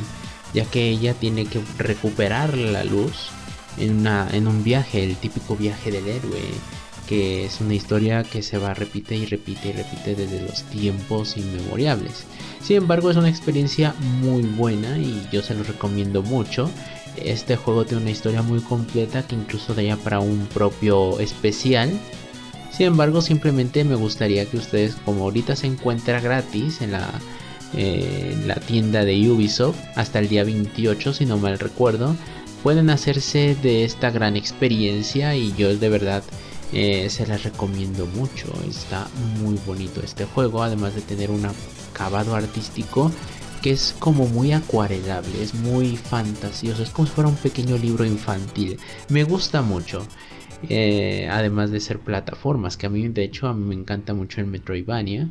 ya 0.54 0.64
que 0.64 0.88
ella 0.88 1.14
tiene 1.14 1.46
que 1.46 1.60
recuperar 1.78 2.56
la 2.56 2.84
luz 2.84 3.30
en, 3.78 4.00
una, 4.00 4.28
en 4.32 4.46
un 4.46 4.64
viaje, 4.64 5.04
el 5.04 5.16
típico 5.16 5.56
viaje 5.56 5.90
del 5.90 6.08
héroe, 6.08 6.40
que 7.08 7.44
es 7.44 7.60
una 7.60 7.74
historia 7.74 8.22
que 8.22 8.42
se 8.42 8.58
va 8.58 8.74
repite 8.74 9.16
y 9.16 9.26
repite 9.26 9.70
y 9.70 9.72
repite 9.72 10.14
desde 10.14 10.42
los 10.42 10.62
tiempos 10.64 11.36
inmemoriales. 11.36 12.24
Sin 12.62 12.76
embargo, 12.76 13.10
es 13.10 13.16
una 13.16 13.28
experiencia 13.28 13.94
muy 14.20 14.42
buena 14.42 14.98
y 14.98 15.26
yo 15.32 15.42
se 15.42 15.54
lo 15.54 15.64
recomiendo 15.64 16.22
mucho. 16.22 16.70
Este 17.16 17.56
juego 17.56 17.84
tiene 17.84 18.02
una 18.02 18.12
historia 18.12 18.42
muy 18.42 18.60
completa 18.60 19.26
que 19.26 19.34
incluso 19.34 19.74
da 19.74 19.96
para 19.96 20.20
un 20.20 20.46
propio 20.46 21.18
especial. 21.18 21.90
Sin 22.70 22.86
embargo, 22.86 23.20
simplemente 23.20 23.82
me 23.84 23.96
gustaría 23.96 24.46
que 24.46 24.56
ustedes, 24.56 24.94
como 25.04 25.24
ahorita 25.24 25.56
se 25.56 25.66
encuentra 25.66 26.20
gratis 26.20 26.80
en 26.80 26.92
la 26.92 27.10
en 27.74 28.48
la 28.48 28.56
tienda 28.56 29.04
de 29.04 29.30
Ubisoft 29.30 29.78
hasta 29.96 30.18
el 30.18 30.28
día 30.28 30.44
28 30.44 31.12
si 31.12 31.26
no 31.26 31.38
mal 31.38 31.58
recuerdo 31.58 32.16
pueden 32.62 32.90
hacerse 32.90 33.56
de 33.62 33.84
esta 33.84 34.10
gran 34.10 34.36
experiencia 34.36 35.36
y 35.36 35.54
yo 35.54 35.74
de 35.76 35.88
verdad 35.88 36.22
eh, 36.72 37.08
se 37.10 37.26
las 37.26 37.42
recomiendo 37.42 38.06
mucho 38.06 38.52
está 38.68 39.08
muy 39.40 39.58
bonito 39.66 40.00
este 40.04 40.24
juego 40.24 40.62
además 40.62 40.94
de 40.94 41.00
tener 41.02 41.30
un 41.30 41.46
acabado 41.46 42.34
artístico 42.34 43.10
que 43.60 43.72
es 43.72 43.94
como 43.98 44.26
muy 44.26 44.52
acuarelable, 44.52 45.42
es 45.42 45.54
muy 45.54 45.96
fantasioso, 45.96 46.82
es 46.82 46.90
como 46.90 47.06
si 47.06 47.14
fuera 47.14 47.28
un 47.28 47.36
pequeño 47.36 47.76
libro 47.76 48.04
infantil. 48.04 48.78
Me 49.08 49.24
gusta 49.24 49.62
mucho. 49.62 50.06
Eh, 50.68 51.26
además 51.30 51.70
de 51.70 51.80
ser 51.80 52.00
plataformas, 52.00 52.76
que 52.76 52.86
a 52.86 52.90
mí 52.90 53.08
de 53.08 53.24
hecho 53.24 53.48
a 53.48 53.54
mí 53.54 53.64
me 53.64 53.74
encanta 53.74 54.14
mucho 54.14 54.40
el 54.40 54.46
Metroidvania. 54.46 55.28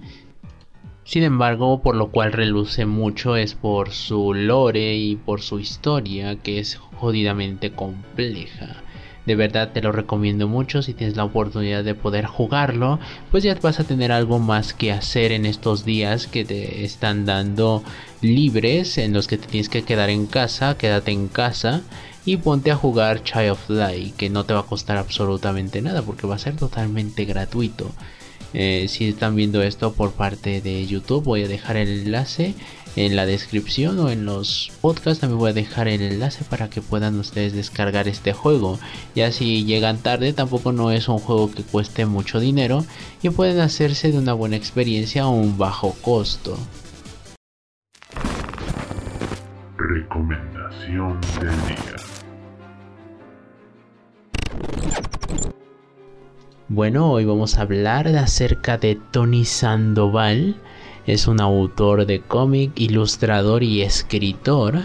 Sin 1.10 1.24
embargo, 1.24 1.82
por 1.82 1.96
lo 1.96 2.12
cual 2.12 2.32
reluce 2.34 2.86
mucho 2.86 3.36
es 3.36 3.56
por 3.56 3.90
su 3.90 4.36
lore 4.36 4.96
y 4.96 5.16
por 5.16 5.42
su 5.42 5.60
historia, 5.60 6.36
que 6.36 6.60
es 6.60 6.76
jodidamente 6.76 7.72
compleja. 7.72 8.84
De 9.26 9.34
verdad 9.34 9.72
te 9.74 9.82
lo 9.82 9.92
recomiendo 9.92 10.48
mucho 10.48 10.84
si 10.84 10.94
tienes 10.94 11.18
la 11.18 11.24
oportunidad 11.24 11.84
de 11.84 11.96
poder 11.96 12.28
jugarlo, 12.28 13.00
pues 13.32 13.44
ya 13.44 13.56
vas 13.56 13.80
a 13.80 13.86
tener 13.86 14.12
algo 14.12 14.38
más 14.38 14.76
que 14.76 14.92
hacer 14.92 15.32
en 15.32 15.48
estos 15.48 15.84
días 15.84 16.28
que 16.28 16.46
te 16.46 16.86
están 16.86 17.26
dando 17.26 17.84
libres 18.22 19.00
en 19.00 19.12
los 19.12 19.26
que 19.26 19.40
te 19.40 19.48
tienes 19.48 19.70
que 19.70 19.82
quedar 19.82 20.12
en 20.12 20.28
casa, 20.28 20.78
quédate 20.78 21.10
en 21.10 21.28
casa 21.28 21.82
y 22.24 22.38
ponte 22.38 22.70
a 22.70 22.76
jugar 22.76 23.24
Child 23.24 23.50
of 23.50 23.70
Light, 23.72 24.16
que 24.16 24.30
no 24.30 24.44
te 24.44 24.54
va 24.54 24.60
a 24.60 24.68
costar 24.68 24.98
absolutamente 24.98 25.82
nada 25.82 26.04
porque 26.04 26.28
va 26.28 26.36
a 26.36 26.38
ser 26.38 26.56
totalmente 26.56 27.26
gratuito. 27.26 27.90
Eh, 28.54 28.88
si 28.90 29.10
están 29.10 29.36
viendo 29.36 29.62
esto 29.62 29.94
por 29.94 30.12
parte 30.12 30.62
de 30.62 30.86
YouTube, 30.86 31.24
voy 31.24 31.44
a 31.44 31.48
dejar 31.48 31.78
el 31.78 32.02
enlace 32.02 32.56
en 32.96 33.16
la 33.16 33.26
descripción 33.26 34.00
o 34.00 34.10
en 34.10 34.26
los 34.26 34.72
podcasts. 34.82 35.22
También 35.22 35.40
voy 35.40 35.52
a 35.52 35.54
dejar 35.54 35.88
el 35.88 36.02
enlace 36.02 36.44
para 36.44 36.70
que 36.70 36.82
puedan 36.82 37.20
ustedes 37.20 37.54
descargar 37.54 38.08
este 38.08 38.34
juego. 38.34 38.80
Ya 39.16 39.32
si 39.32 39.66
llegan 39.66 40.00
tarde, 40.00 40.34
tampoco 40.34 40.72
no 40.72 40.92
es 40.92 41.08
un 41.08 41.20
juego 41.20 41.52
que 41.52 41.64
cueste 41.64 42.06
mucho 42.06 42.40
dinero 42.40 42.86
y 43.22 43.30
pueden 43.30 43.60
hacerse 43.60 44.12
de 44.12 44.18
una 44.18 44.34
buena 44.34 44.56
experiencia 44.56 45.24
a 45.24 45.30
un 45.30 45.58
bajo 45.58 45.96
costo. 46.02 46.58
Recomendación 49.78 51.20
del 51.40 51.50
día. 51.68 52.19
Bueno, 56.72 57.12
hoy 57.12 57.26
vamos 57.26 57.58
a 57.58 57.64
hablar 57.64 58.08
acerca 58.10 58.78
de 58.78 58.96
Tony 58.96 59.44
Sandoval. 59.44 60.56
Es 61.08 61.28
un 61.28 61.42
autor 61.42 62.06
de 62.06 62.20
cómic, 62.20 62.74
ilustrador 62.76 63.64
y 63.64 63.82
escritor. 63.82 64.78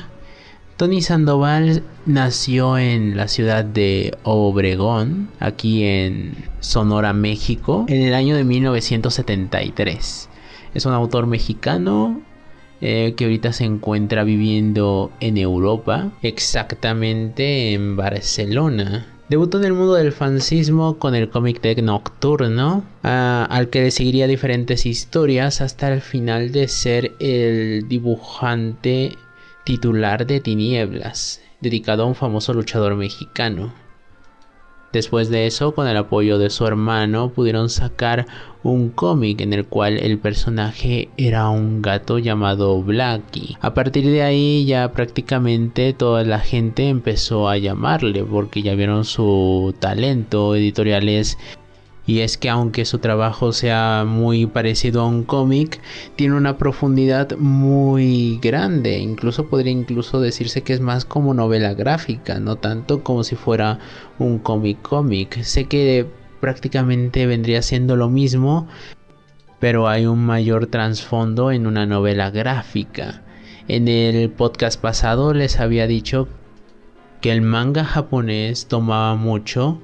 Tony 0.78 1.02
Sandoval 1.02 1.82
nació 2.06 2.78
en 2.78 3.18
la 3.18 3.28
ciudad 3.28 3.66
de 3.66 4.16
Obregón, 4.22 5.28
aquí 5.40 5.84
en 5.84 6.34
Sonora, 6.60 7.12
México, 7.12 7.84
en 7.86 8.00
el 8.00 8.14
año 8.14 8.34
de 8.34 8.44
1973. 8.44 10.30
Es 10.72 10.86
un 10.86 10.94
autor 10.94 11.26
mexicano 11.26 12.22
eh, 12.80 13.12
que 13.14 13.24
ahorita 13.24 13.52
se 13.52 13.64
encuentra 13.64 14.24
viviendo 14.24 15.12
en 15.20 15.36
Europa, 15.36 16.12
exactamente 16.22 17.74
en 17.74 17.94
Barcelona. 17.94 19.13
Debutó 19.28 19.58
en 19.58 19.64
el 19.64 19.72
mundo 19.72 19.94
del 19.94 20.12
fancismo 20.12 20.98
con 20.98 21.14
el 21.14 21.30
cómic 21.30 21.62
de 21.62 21.80
Nocturno, 21.80 22.84
al 23.02 23.70
que 23.70 23.80
le 23.80 23.90
seguiría 23.90 24.26
diferentes 24.26 24.84
historias 24.84 25.62
hasta 25.62 25.90
el 25.90 26.02
final 26.02 26.52
de 26.52 26.68
ser 26.68 27.14
el 27.20 27.88
dibujante 27.88 29.16
titular 29.64 30.26
de 30.26 30.40
Tinieblas, 30.40 31.40
dedicado 31.62 32.02
a 32.02 32.06
un 32.06 32.14
famoso 32.14 32.52
luchador 32.52 32.96
mexicano. 32.96 33.72
Después 34.94 35.28
de 35.28 35.48
eso, 35.48 35.74
con 35.74 35.88
el 35.88 35.96
apoyo 35.96 36.38
de 36.38 36.50
su 36.50 36.64
hermano, 36.68 37.30
pudieron 37.30 37.68
sacar 37.68 38.26
un 38.62 38.90
cómic 38.90 39.40
en 39.40 39.52
el 39.52 39.66
cual 39.66 39.98
el 39.98 40.18
personaje 40.18 41.08
era 41.16 41.48
un 41.48 41.82
gato 41.82 42.20
llamado 42.20 42.80
Blacky. 42.80 43.56
A 43.60 43.74
partir 43.74 44.04
de 44.04 44.22
ahí 44.22 44.64
ya 44.66 44.92
prácticamente 44.92 45.94
toda 45.94 46.22
la 46.22 46.38
gente 46.38 46.88
empezó 46.88 47.48
a 47.48 47.58
llamarle 47.58 48.22
porque 48.22 48.62
ya 48.62 48.76
vieron 48.76 49.04
su 49.04 49.74
talento, 49.80 50.54
editoriales 50.54 51.38
y 52.06 52.20
es 52.20 52.36
que 52.36 52.50
aunque 52.50 52.84
su 52.84 52.98
trabajo 52.98 53.52
sea 53.52 54.04
muy 54.06 54.46
parecido 54.46 55.00
a 55.00 55.06
un 55.06 55.24
cómic, 55.24 55.80
tiene 56.16 56.36
una 56.36 56.58
profundidad 56.58 57.36
muy 57.38 58.38
grande. 58.42 58.98
Incluso 58.98 59.48
podría 59.48 59.72
incluso 59.72 60.20
decirse 60.20 60.62
que 60.62 60.74
es 60.74 60.80
más 60.80 61.04
como 61.04 61.32
novela 61.32 61.72
gráfica, 61.72 62.40
no 62.40 62.56
tanto 62.56 63.02
como 63.02 63.24
si 63.24 63.36
fuera 63.36 63.78
un 64.18 64.38
cómic 64.38 64.82
cómic. 64.82 65.42
Sé 65.42 65.64
que 65.64 66.06
prácticamente 66.40 67.26
vendría 67.26 67.62
siendo 67.62 67.96
lo 67.96 68.10
mismo, 68.10 68.68
pero 69.58 69.88
hay 69.88 70.04
un 70.04 70.26
mayor 70.26 70.66
trasfondo 70.66 71.50
en 71.52 71.66
una 71.66 71.86
novela 71.86 72.30
gráfica. 72.30 73.22
En 73.66 73.88
el 73.88 74.28
podcast 74.28 74.78
pasado 74.78 75.32
les 75.32 75.58
había 75.58 75.86
dicho 75.86 76.28
que 77.22 77.32
el 77.32 77.40
manga 77.40 77.82
japonés 77.82 78.66
tomaba 78.66 79.14
mucho 79.14 79.80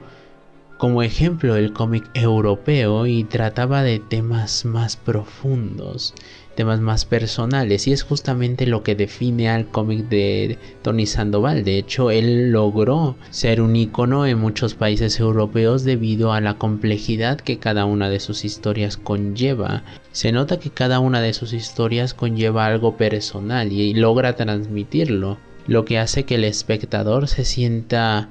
como 0.80 1.02
ejemplo 1.02 1.56
el 1.56 1.74
cómic 1.74 2.10
europeo 2.14 3.06
y 3.06 3.24
trataba 3.24 3.82
de 3.82 3.98
temas 3.98 4.64
más 4.64 4.96
profundos, 4.96 6.14
temas 6.54 6.80
más 6.80 7.04
personales 7.04 7.86
y 7.86 7.92
es 7.92 8.02
justamente 8.02 8.64
lo 8.64 8.82
que 8.82 8.94
define 8.94 9.50
al 9.50 9.66
cómic 9.66 10.08
de 10.08 10.58
Tony 10.80 11.04
Sandoval. 11.04 11.64
De 11.64 11.76
hecho, 11.76 12.10
él 12.10 12.50
logró 12.50 13.16
ser 13.28 13.60
un 13.60 13.76
icono 13.76 14.24
en 14.24 14.38
muchos 14.38 14.74
países 14.74 15.20
europeos 15.20 15.84
debido 15.84 16.32
a 16.32 16.40
la 16.40 16.54
complejidad 16.54 17.38
que 17.38 17.58
cada 17.58 17.84
una 17.84 18.08
de 18.08 18.18
sus 18.18 18.46
historias 18.46 18.96
conlleva. 18.96 19.84
Se 20.12 20.32
nota 20.32 20.58
que 20.58 20.70
cada 20.70 20.98
una 20.98 21.20
de 21.20 21.34
sus 21.34 21.52
historias 21.52 22.14
conlleva 22.14 22.64
algo 22.64 22.96
personal 22.96 23.70
y 23.70 23.92
logra 23.92 24.34
transmitirlo, 24.34 25.36
lo 25.66 25.84
que 25.84 25.98
hace 25.98 26.24
que 26.24 26.36
el 26.36 26.44
espectador 26.44 27.28
se 27.28 27.44
sienta 27.44 28.30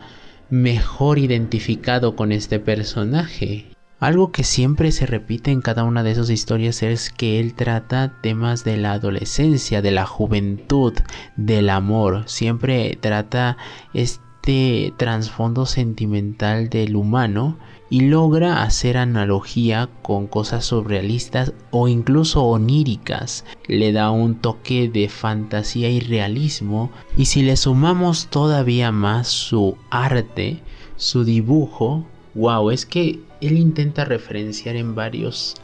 mejor 0.49 1.19
identificado 1.19 2.15
con 2.15 2.31
este 2.31 2.59
personaje. 2.59 3.67
Algo 3.99 4.31
que 4.31 4.45
siempre 4.45 4.91
se 4.93 5.05
repite 5.05 5.51
en 5.51 5.61
cada 5.61 5.83
una 5.83 6.03
de 6.03 6.15
sus 6.15 6.29
historias 6.29 6.83
es 6.83 7.09
que 7.09 7.39
él 7.39 7.53
trata 7.53 8.13
temas 8.21 8.63
de 8.63 8.77
la 8.77 8.93
adolescencia, 8.93 9.81
de 9.81 9.91
la 9.91 10.05
juventud, 10.05 10.93
del 11.35 11.69
amor. 11.69 12.23
Siempre 12.27 12.97
trata 13.01 13.57
este 13.93 14.93
trasfondo 14.95 15.65
sentimental 15.65 16.69
del 16.69 16.95
humano 16.95 17.57
y 17.89 18.01
logra 18.01 18.63
hacer 18.63 18.97
analogía 18.97 19.89
con 20.01 20.27
cosas 20.27 20.65
surrealistas 20.65 21.53
o 21.71 21.87
incluso 21.87 22.43
oníricas. 22.43 23.45
Le 23.67 23.91
da 23.91 24.11
un 24.11 24.35
toque 24.35 24.89
de 24.89 25.09
fantasía 25.09 25.89
y 25.89 25.99
realismo 25.99 26.91
y 27.17 27.25
si 27.25 27.41
le 27.41 27.57
sumamos 27.57 28.27
todavía 28.27 28.91
más 28.91 29.27
su 29.27 29.77
arte, 29.89 30.61
su 30.97 31.23
dibujo, 31.23 32.05
wow, 32.35 32.71
es 32.71 32.85
que 32.85 33.19
él 33.41 33.57
intenta 33.57 34.05
referenciar 34.05 34.75
en 34.75 34.95
varios 34.95 35.55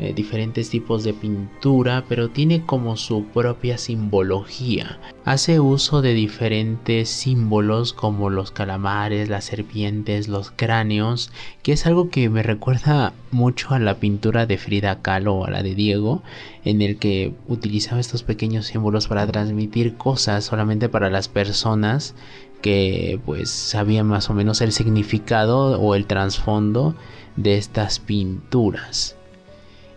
eh, 0.00 0.14
diferentes 0.14 0.70
tipos 0.70 1.04
de 1.04 1.12
pintura, 1.12 2.04
pero 2.08 2.30
tiene 2.30 2.64
como 2.64 2.96
su 2.96 3.24
propia 3.26 3.76
simbología. 3.76 4.98
Hace 5.26 5.60
uso 5.60 6.00
de 6.00 6.14
diferentes 6.14 7.10
símbolos 7.10 7.92
como 7.92 8.30
los 8.30 8.50
calamares, 8.50 9.28
las 9.28 9.44
serpientes, 9.44 10.26
los 10.26 10.52
cráneos, 10.52 11.30
que 11.62 11.72
es 11.72 11.84
algo 11.84 12.08
que 12.08 12.30
me 12.30 12.42
recuerda 12.42 13.12
mucho 13.30 13.74
a 13.74 13.78
la 13.78 13.96
pintura 13.96 14.46
de 14.46 14.56
Frida 14.56 15.02
Kahlo 15.02 15.34
o 15.34 15.44
a 15.44 15.50
la 15.50 15.62
de 15.62 15.74
Diego, 15.74 16.22
en 16.64 16.80
el 16.80 16.96
que 16.96 17.34
utilizaba 17.46 18.00
estos 18.00 18.22
pequeños 18.22 18.68
símbolos 18.68 19.06
para 19.06 19.26
transmitir 19.26 19.98
cosas 19.98 20.46
solamente 20.46 20.88
para 20.88 21.10
las 21.10 21.28
personas 21.28 22.14
que 22.62 23.20
pues 23.26 23.50
sabían 23.50 24.06
más 24.06 24.30
o 24.30 24.34
menos 24.34 24.62
el 24.62 24.72
significado 24.72 25.78
o 25.78 25.94
el 25.94 26.06
trasfondo 26.06 26.94
de 27.36 27.58
estas 27.58 27.98
pinturas. 27.98 29.19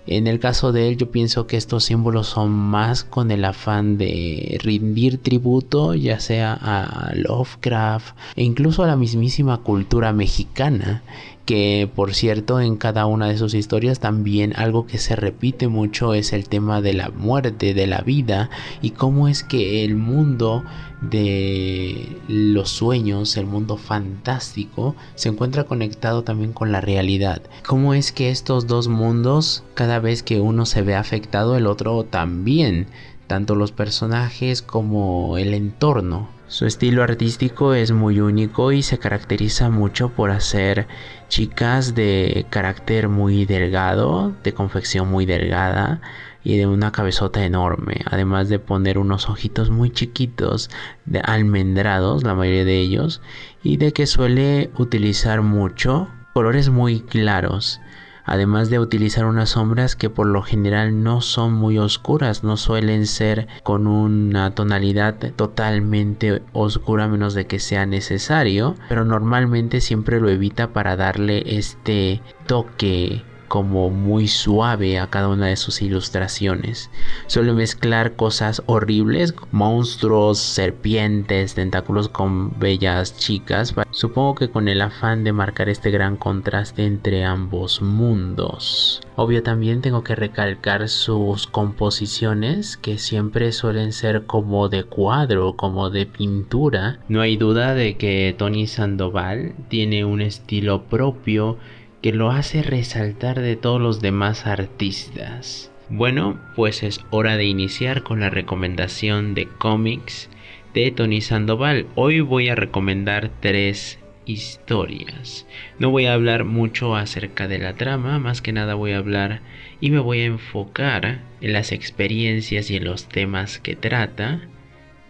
En 0.06 0.28
el 0.28 0.40
caso 0.40 0.72
de 0.74 0.90
él 0.90 0.98
yo 0.98 1.12
pienso 1.12 1.48
que 1.48 1.56
estos 1.56 1.86
símbolos 1.86 2.28
son 2.28 2.52
más 2.52 3.04
con 3.04 3.32
el 3.32 3.46
afán 3.46 3.98
de 3.98 4.60
rendir 4.62 5.18
tributo 5.18 5.96
ya 5.96 6.20
sea 6.20 6.54
a 6.54 7.14
Lovecraft 7.16 8.16
e 8.36 8.44
incluso 8.44 8.84
a 8.84 8.88
la 8.88 8.98
mismísima 8.98 9.60
cultura 9.60 10.12
mexicana 10.12 11.04
que 11.46 11.90
por 11.94 12.14
cierto 12.14 12.62
en 12.62 12.78
cada 12.78 13.06
una 13.06 13.28
de 13.28 13.38
sus 13.38 13.54
historias 13.54 14.00
también 14.00 14.54
algo 14.56 14.88
que 14.88 14.98
se 14.98 15.16
repite 15.16 15.68
mucho 15.68 16.14
es 16.14 16.32
el 16.32 16.48
tema 16.48 16.82
de 16.82 16.94
la 16.94 17.10
muerte, 17.10 17.74
de 17.74 17.88
la 17.88 18.02
vida 18.02 18.50
y 18.82 18.92
cómo 18.92 19.28
es 19.28 19.44
que 19.44 19.84
el 19.84 19.96
mundo 19.96 20.64
de 21.02 22.18
los 22.28 22.70
sueños, 22.70 23.36
el 23.36 23.46
mundo 23.46 23.76
fantástico, 23.76 24.96
se 25.16 25.30
encuentra 25.30 25.66
conectado 25.66 26.24
también 26.24 26.54
con 26.54 26.72
la 26.72 26.80
realidad. 26.80 27.42
Cómo 27.68 27.94
es 27.94 28.14
que 28.14 28.30
estos 28.30 28.68
dos 28.68 28.88
mundos, 28.88 29.64
cada 29.74 30.00
vez 30.00 30.24
que 30.24 30.40
uno 30.40 30.66
se 30.66 30.82
ve 30.82 30.96
afectado, 30.96 31.58
el 31.58 31.68
otro 31.68 32.06
también, 32.06 32.88
tanto 33.28 33.56
los 33.56 33.72
personajes 33.72 34.62
como 34.62 35.38
el 35.38 35.54
entorno. 35.54 36.30
Su 36.48 36.68
estilo 36.68 37.02
artístico 37.02 37.74
es 37.74 37.92
muy 37.92 38.20
único 38.20 38.72
y 38.72 38.84
se 38.84 39.00
caracteriza 39.00 39.70
mucho 39.72 40.10
por 40.10 40.30
hacer 40.30 40.88
chicas 41.34 41.96
de 41.96 42.46
carácter 42.52 43.10
muy 43.10 43.46
delgado, 43.46 44.36
de 44.44 44.54
confección 44.54 45.10
muy 45.10 45.26
delgada, 45.26 46.00
y 46.44 46.58
de 46.58 46.68
una 46.68 46.92
cabezota 46.92 47.44
enorme, 47.44 48.02
además 48.06 48.50
de 48.50 48.60
poner 48.60 49.00
unos 49.00 49.28
ojitos 49.28 49.72
muy 49.72 49.90
chiquitos, 49.90 50.70
de 51.06 51.22
almendrados, 51.22 52.24
la 52.24 52.36
mayoría 52.36 52.66
de 52.66 52.80
ellos, 52.80 53.20
y 53.64 53.78
de 53.78 53.94
que 53.94 54.06
suele 54.06 54.70
utilizar 54.78 55.42
mucho 55.42 56.08
colores 56.36 56.70
muy 56.70 57.00
claros 57.02 57.82
además 58.26 58.70
de 58.70 58.80
utilizar 58.80 59.26
unas 59.26 59.52
sombras 59.52 59.96
que 59.96 60.10
por 60.10 60.28
lo 60.28 60.42
general 60.42 61.04
no 61.04 61.22
son 61.22 61.54
muy 61.54 61.78
oscuras, 61.78 62.44
no 62.44 62.58
suelen 62.58 63.06
ser 63.08 63.48
con 63.64 63.88
una 63.88 64.52
tonalidad 64.56 65.16
totalmente 65.36 66.42
oscura 66.54 67.06
a 67.06 67.08
menos 67.08 67.34
de 67.34 67.46
que 67.46 67.60
sea 67.60 67.86
necesario, 67.86 68.76
pero 68.90 69.06
normalmente 69.06 69.82
siempre 69.82 70.20
lo 70.20 70.30
evita 70.30 70.70
para 70.74 70.96
darle 70.96 71.44
este 71.58 72.22
toque 72.48 73.24
como 73.54 73.92
muy 73.92 74.28
suave 74.28 74.98
a 74.98 75.12
cada 75.12 75.30
una 75.30 75.46
de 75.46 75.58
sus 75.58 75.84
ilustraciones. 75.84 76.90
Suele 77.28 77.54
mezclar 77.54 78.16
cosas 78.16 78.64
horribles, 78.66 79.36
monstruos, 79.52 80.40
serpientes, 80.40 81.54
tentáculos 81.54 82.10
con 82.10 82.60
bellas 82.60 83.16
chicas, 83.16 83.76
supongo 83.92 84.34
que 84.34 84.50
con 84.50 84.68
el 84.70 84.82
afán 84.82 85.24
de 85.24 85.34
marcar 85.34 85.70
este 85.70 85.92
gran 85.92 86.18
contraste 86.18 86.84
entre 86.84 87.26
ambos 87.26 87.80
mundos. 87.80 89.04
Obvio 89.18 89.44
también 89.44 89.82
tengo 89.82 90.04
que 90.04 90.16
recalcar 90.16 90.90
sus 90.90 91.46
composiciones 91.46 92.76
que 92.78 92.98
siempre 92.98 93.52
suelen 93.52 93.94
ser 93.94 94.26
como 94.26 94.68
de 94.68 94.84
cuadro, 94.86 95.56
como 95.56 95.92
de 95.92 96.08
pintura. 96.08 96.98
No 97.08 97.22
hay 97.22 97.38
duda 97.38 97.76
de 97.76 97.98
que 97.98 98.34
Tony 98.36 98.66
Sandoval 98.66 99.54
tiene 99.70 100.06
un 100.06 100.22
estilo 100.22 100.86
propio 100.86 101.60
que 102.04 102.12
lo 102.12 102.32
hace 102.32 102.62
resaltar 102.64 103.40
de 103.40 103.56
todos 103.56 103.80
los 103.82 104.02
demás 104.02 104.46
artistas. 104.46 105.72
Bueno, 105.88 106.38
pues 106.54 106.84
es 106.84 107.00
hora 107.12 107.38
de 107.38 107.46
iniciar 107.46 108.04
con 108.04 108.20
la 108.20 108.30
recomendación 108.30 109.34
de 109.34 109.48
cómics 109.48 110.30
de 110.74 110.92
Tony 110.92 111.22
Sandoval. 111.22 111.88
Hoy 111.96 112.20
voy 112.20 112.50
a 112.50 112.56
recomendar 112.56 113.32
tres 113.40 114.00
historias. 114.26 115.48
No 115.80 115.92
voy 115.92 116.06
a 116.06 116.14
hablar 116.14 116.44
mucho 116.44 116.98
acerca 116.98 117.48
de 117.48 117.60
la 117.60 117.76
trama, 117.76 118.20
más 118.20 118.42
que 118.42 118.52
nada 118.52 118.74
voy 118.74 118.92
a 118.92 118.98
hablar 118.98 119.40
y 119.80 119.90
me 119.90 120.00
voy 120.00 120.20
a 120.20 120.26
enfocar 120.26 121.22
en 121.40 121.54
las 121.54 121.72
experiencias 121.72 122.70
y 122.70 122.76
en 122.76 122.84
los 122.84 123.08
temas 123.08 123.60
que 123.60 123.78
trata, 123.78 124.42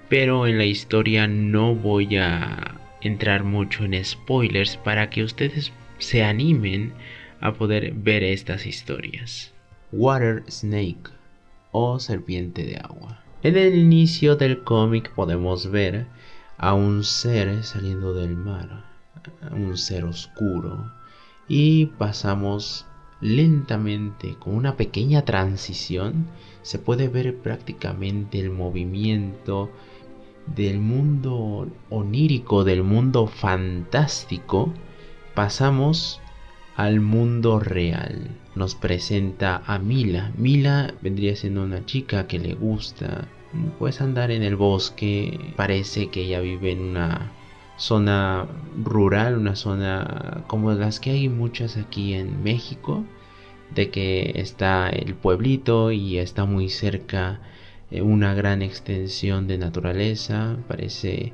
pero 0.10 0.46
en 0.46 0.60
la 0.60 0.66
historia 0.66 1.26
no 1.26 1.74
voy 1.74 2.18
a 2.18 2.76
entrar 3.02 3.44
mucho 3.44 3.84
en 3.84 4.06
spoilers 4.06 4.78
para 4.78 5.10
que 5.10 5.24
ustedes 5.24 5.74
se 6.04 6.24
animen 6.24 6.94
a 7.40 7.54
poder 7.54 7.94
ver 7.94 8.24
estas 8.24 8.66
historias. 8.66 9.52
Water 9.92 10.44
Snake 10.50 11.12
o 11.72 12.00
Serpiente 12.00 12.64
de 12.64 12.78
Agua. 12.78 13.24
En 13.42 13.58
el 13.58 13.76
inicio 13.76 14.36
del 14.36 14.64
cómic 14.64 15.12
podemos 15.14 15.70
ver 15.70 16.06
a 16.58 16.74
un 16.74 17.04
ser 17.04 17.64
saliendo 17.64 18.14
del 18.14 18.36
mar, 18.36 18.86
un 19.52 19.78
ser 19.78 20.06
oscuro, 20.06 20.92
y 21.48 21.88
pasamos 21.88 22.86
lentamente 23.20 24.36
con 24.36 24.56
una 24.56 24.76
pequeña 24.76 25.24
transición 25.24 26.28
se 26.62 26.80
puede 26.80 27.08
ver 27.08 27.38
prácticamente 27.38 28.40
el 28.40 28.50
movimiento 28.50 29.70
del 30.56 30.80
mundo 30.80 31.68
onírico, 31.90 32.64
del 32.64 32.84
mundo 32.84 33.28
fantástico 33.28 34.74
pasamos 35.34 36.22
al 36.75 37.00
mundo 37.00 37.60
real. 37.60 38.30
Nos 38.56 38.75
presenta 38.75 39.62
a 39.66 39.80
Mila. 39.80 40.32
Mila 40.38 40.94
vendría 41.02 41.36
siendo 41.36 41.63
una 41.63 41.86
chica 41.86 42.28
que 42.28 42.40
le 42.40 42.56
gusta 42.56 43.28
pues 43.80 44.02
andar 44.02 44.32
en 44.32 44.44
el 44.44 44.56
bosque. 44.56 45.54
Parece 45.56 46.10
que 46.10 46.22
ella 46.24 46.40
vive 46.40 46.72
en 46.72 46.82
una 46.82 47.32
zona 47.78 48.48
rural, 48.84 49.38
una 49.38 49.56
zona 49.56 50.44
como 50.48 50.72
las 50.74 51.00
que 51.00 51.12
hay 51.12 51.30
muchas 51.30 51.78
aquí 51.78 52.13
en 52.13 52.43
México, 52.43 53.04
de 53.74 53.89
que 53.89 54.34
está 54.36 54.89
el 54.89 55.15
pueblito 55.15 55.91
y 55.91 56.17
está 56.17 56.46
muy 56.46 56.69
cerca 56.69 57.41
eh, 57.91 58.02
una 58.02 58.34
gran 58.34 58.62
extensión 58.62 59.48
de 59.48 59.58
naturaleza. 59.58 60.58
Parece 60.67 61.34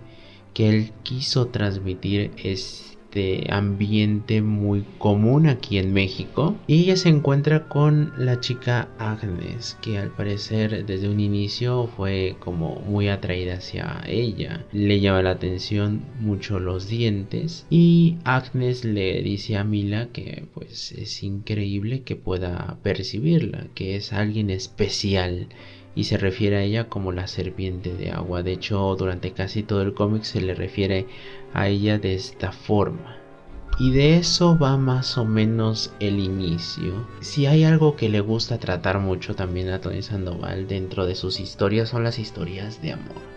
que 0.53 0.69
él 0.69 0.91
quiso 1.03 1.47
transmitir 1.47 2.31
es 2.37 2.97
este 3.09 3.51
ambiente 3.51 4.41
muy 4.41 4.85
común 4.99 5.47
aquí 5.47 5.79
en 5.79 5.93
México. 5.93 6.55
Y 6.67 6.83
ella 6.83 6.95
se 6.95 7.09
encuentra 7.09 7.67
con 7.67 8.13
la 8.17 8.39
chica 8.39 8.89
Agnes, 8.99 9.77
que 9.81 9.97
al 9.97 10.11
parecer 10.11 10.85
desde 10.85 11.09
un 11.09 11.19
inicio 11.19 11.87
fue 11.97 12.35
como 12.39 12.75
muy 12.81 13.09
atraída 13.09 13.55
hacia 13.55 14.03
ella. 14.07 14.63
Le 14.71 14.99
llama 14.99 15.23
la 15.23 15.31
atención 15.31 16.03
mucho 16.19 16.59
los 16.59 16.87
dientes 16.87 17.65
y 17.71 18.17
Agnes 18.25 18.85
le 18.85 19.21
dice 19.23 19.57
a 19.57 19.63
Mila 19.63 20.09
que 20.13 20.45
pues 20.53 20.91
es 20.91 21.23
increíble 21.23 22.03
que 22.03 22.15
pueda 22.15 22.77
percibirla, 22.83 23.67
que 23.73 23.95
es 23.95 24.13
alguien 24.13 24.51
especial 24.51 25.47
y 25.95 26.05
se 26.05 26.17
refiere 26.17 26.57
a 26.57 26.63
ella 26.63 26.89
como 26.89 27.11
la 27.11 27.27
serpiente 27.27 27.93
de 27.93 28.11
agua. 28.11 28.43
De 28.43 28.53
hecho, 28.53 28.95
durante 28.97 29.31
casi 29.31 29.63
todo 29.63 29.81
el 29.81 29.93
cómic 29.93 30.23
se 30.23 30.41
le 30.41 30.55
refiere 30.55 31.07
a 31.53 31.67
ella 31.67 31.97
de 31.97 32.15
esta 32.15 32.51
forma. 32.51 33.17
Y 33.79 33.91
de 33.91 34.17
eso 34.17 34.57
va 34.59 34.75
más 34.75 35.17
o 35.17 35.23
menos 35.23 35.93
el 36.01 36.19
inicio. 36.19 37.07
Si 37.21 37.45
hay 37.45 37.63
algo 37.63 37.95
que 37.95 38.09
le 38.09 38.19
gusta 38.19 38.59
tratar 38.59 38.99
mucho 38.99 39.35
también 39.35 39.69
a 39.69 39.79
Tony 39.79 40.01
Sandoval 40.01 40.67
dentro 40.67 41.05
de 41.05 41.15
sus 41.15 41.39
historias 41.39 41.89
son 41.89 42.03
las 42.03 42.19
historias 42.19 42.81
de 42.81 42.91
amor. 42.91 43.29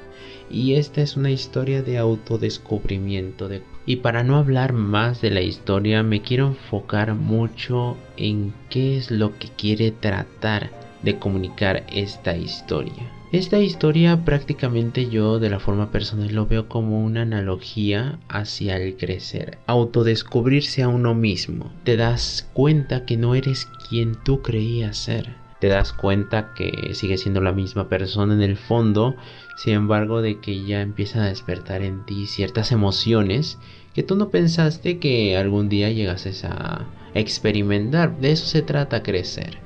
Y 0.50 0.74
esta 0.74 1.00
es 1.00 1.16
una 1.16 1.30
historia 1.30 1.82
de 1.82 1.96
autodescubrimiento. 1.96 3.48
De... 3.48 3.62
Y 3.86 3.96
para 3.96 4.24
no 4.24 4.36
hablar 4.36 4.72
más 4.72 5.20
de 5.20 5.30
la 5.30 5.40
historia, 5.40 6.02
me 6.02 6.22
quiero 6.22 6.48
enfocar 6.48 7.14
mucho 7.14 7.96
en 8.16 8.52
qué 8.68 8.98
es 8.98 9.12
lo 9.12 9.38
que 9.38 9.48
quiere 9.48 9.92
tratar 9.92 10.81
de 11.02 11.18
comunicar 11.18 11.84
esta 11.92 12.36
historia. 12.36 13.10
Esta 13.32 13.60
historia 13.60 14.26
prácticamente 14.26 15.08
yo 15.08 15.38
de 15.38 15.48
la 15.48 15.58
forma 15.58 15.90
personal 15.90 16.34
lo 16.34 16.46
veo 16.46 16.68
como 16.68 17.02
una 17.02 17.22
analogía 17.22 18.18
hacia 18.28 18.76
el 18.76 18.98
crecer, 18.98 19.56
autodescubrirse 19.66 20.82
a 20.82 20.88
uno 20.88 21.14
mismo. 21.14 21.72
Te 21.82 21.96
das 21.96 22.46
cuenta 22.52 23.06
que 23.06 23.16
no 23.16 23.34
eres 23.34 23.68
quien 23.88 24.16
tú 24.22 24.42
creías 24.42 24.98
ser. 24.98 25.34
Te 25.60 25.68
das 25.68 25.94
cuenta 25.94 26.52
que 26.54 26.90
sigues 26.92 27.22
siendo 27.22 27.40
la 27.40 27.52
misma 27.52 27.88
persona 27.88 28.34
en 28.34 28.42
el 28.42 28.58
fondo, 28.58 29.16
sin 29.56 29.74
embargo 29.74 30.20
de 30.20 30.38
que 30.40 30.66
ya 30.66 30.82
empiezan 30.82 31.22
a 31.22 31.28
despertar 31.28 31.80
en 31.80 32.04
ti 32.04 32.26
ciertas 32.26 32.70
emociones 32.70 33.58
que 33.94 34.02
tú 34.02 34.14
no 34.14 34.28
pensaste 34.28 34.98
que 34.98 35.38
algún 35.38 35.70
día 35.70 35.88
llegases 35.90 36.44
a 36.44 36.84
experimentar. 37.14 38.18
De 38.18 38.32
eso 38.32 38.44
se 38.44 38.60
trata 38.60 39.02
crecer. 39.02 39.58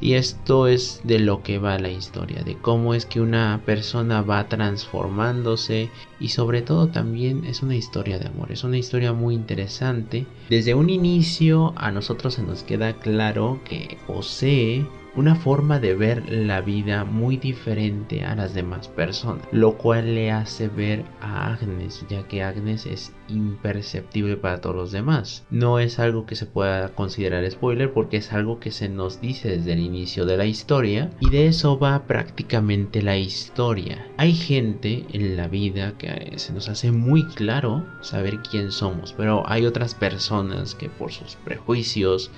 Y 0.00 0.14
esto 0.14 0.66
es 0.66 1.00
de 1.04 1.18
lo 1.18 1.42
que 1.42 1.58
va 1.58 1.78
la 1.78 1.90
historia, 1.90 2.42
de 2.42 2.56
cómo 2.56 2.94
es 2.94 3.04
que 3.04 3.20
una 3.20 3.60
persona 3.66 4.22
va 4.22 4.48
transformándose 4.48 5.90
y 6.18 6.28
sobre 6.28 6.62
todo 6.62 6.88
también 6.88 7.44
es 7.44 7.62
una 7.62 7.76
historia 7.76 8.18
de 8.18 8.28
amor, 8.28 8.50
es 8.50 8.64
una 8.64 8.78
historia 8.78 9.12
muy 9.12 9.34
interesante. 9.34 10.26
Desde 10.48 10.74
un 10.74 10.88
inicio 10.88 11.74
a 11.76 11.90
nosotros 11.90 12.34
se 12.34 12.42
nos 12.42 12.62
queda 12.62 12.94
claro 12.94 13.60
que 13.64 13.98
posee 14.06 14.86
una 15.16 15.34
forma 15.34 15.80
de 15.80 15.94
ver 15.94 16.30
la 16.30 16.60
vida 16.60 17.04
muy 17.04 17.36
diferente 17.36 18.24
a 18.24 18.34
las 18.34 18.54
demás 18.54 18.88
personas, 18.88 19.46
lo 19.52 19.76
cual 19.76 20.14
le 20.14 20.30
hace 20.30 20.68
ver 20.68 21.04
a 21.20 21.52
Agnes, 21.52 22.04
ya 22.08 22.26
que 22.28 22.42
Agnes 22.42 22.86
es 22.86 23.12
imperceptible 23.28 24.36
para 24.36 24.60
todos 24.60 24.76
los 24.76 24.92
demás. 24.92 25.44
No 25.50 25.78
es 25.78 25.98
algo 25.98 26.26
que 26.26 26.36
se 26.36 26.46
pueda 26.46 26.90
considerar 26.90 27.48
spoiler 27.50 27.92
porque 27.92 28.18
es 28.18 28.32
algo 28.32 28.60
que 28.60 28.70
se 28.70 28.88
nos 28.88 29.20
dice 29.20 29.56
desde 29.56 29.72
el 29.72 29.80
inicio 29.80 30.26
de 30.26 30.36
la 30.36 30.46
historia 30.46 31.10
y 31.20 31.30
de 31.30 31.46
eso 31.46 31.78
va 31.78 32.06
prácticamente 32.06 33.02
la 33.02 33.16
historia. 33.16 34.06
Hay 34.16 34.34
gente 34.34 35.06
en 35.12 35.36
la 35.36 35.48
vida 35.48 35.94
que 35.98 36.34
se 36.36 36.52
nos 36.52 36.68
hace 36.68 36.92
muy 36.92 37.24
claro 37.26 37.86
saber 38.00 38.38
quién 38.40 38.70
somos, 38.72 39.12
pero 39.12 39.42
hay 39.46 39.66
otras 39.66 39.94
personas 39.94 40.74
que 40.74 40.88
por 40.88 41.12
sus 41.12 41.36
prejuicios 41.36 42.30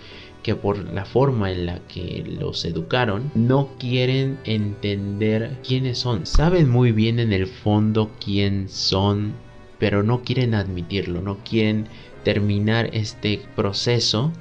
que 0.43 0.55
por 0.57 0.79
la 0.93 1.05
forma 1.05 1.51
en 1.53 1.67
la 1.67 1.79
que 1.89 2.25
los 2.41 2.65
educaron 2.65 3.31
no 3.35 3.71
quieren 3.79 4.39
entender 4.45 5.59
quiénes 5.67 5.99
son. 5.99 6.27
Saben 6.27 6.69
muy 6.69 6.93
bien 6.93 7.21
en 7.21 7.33
el 7.33 7.47
fondo 7.47 8.11
quién 8.23 8.69
son, 8.69 9.35
pero 9.79 10.03
no 10.03 10.23
quieren 10.23 10.55
admitirlo, 10.55 11.23
no 11.23 11.39
quieren 11.45 11.87
terminar 12.25 12.91
este 12.93 13.41
proceso. 13.55 14.33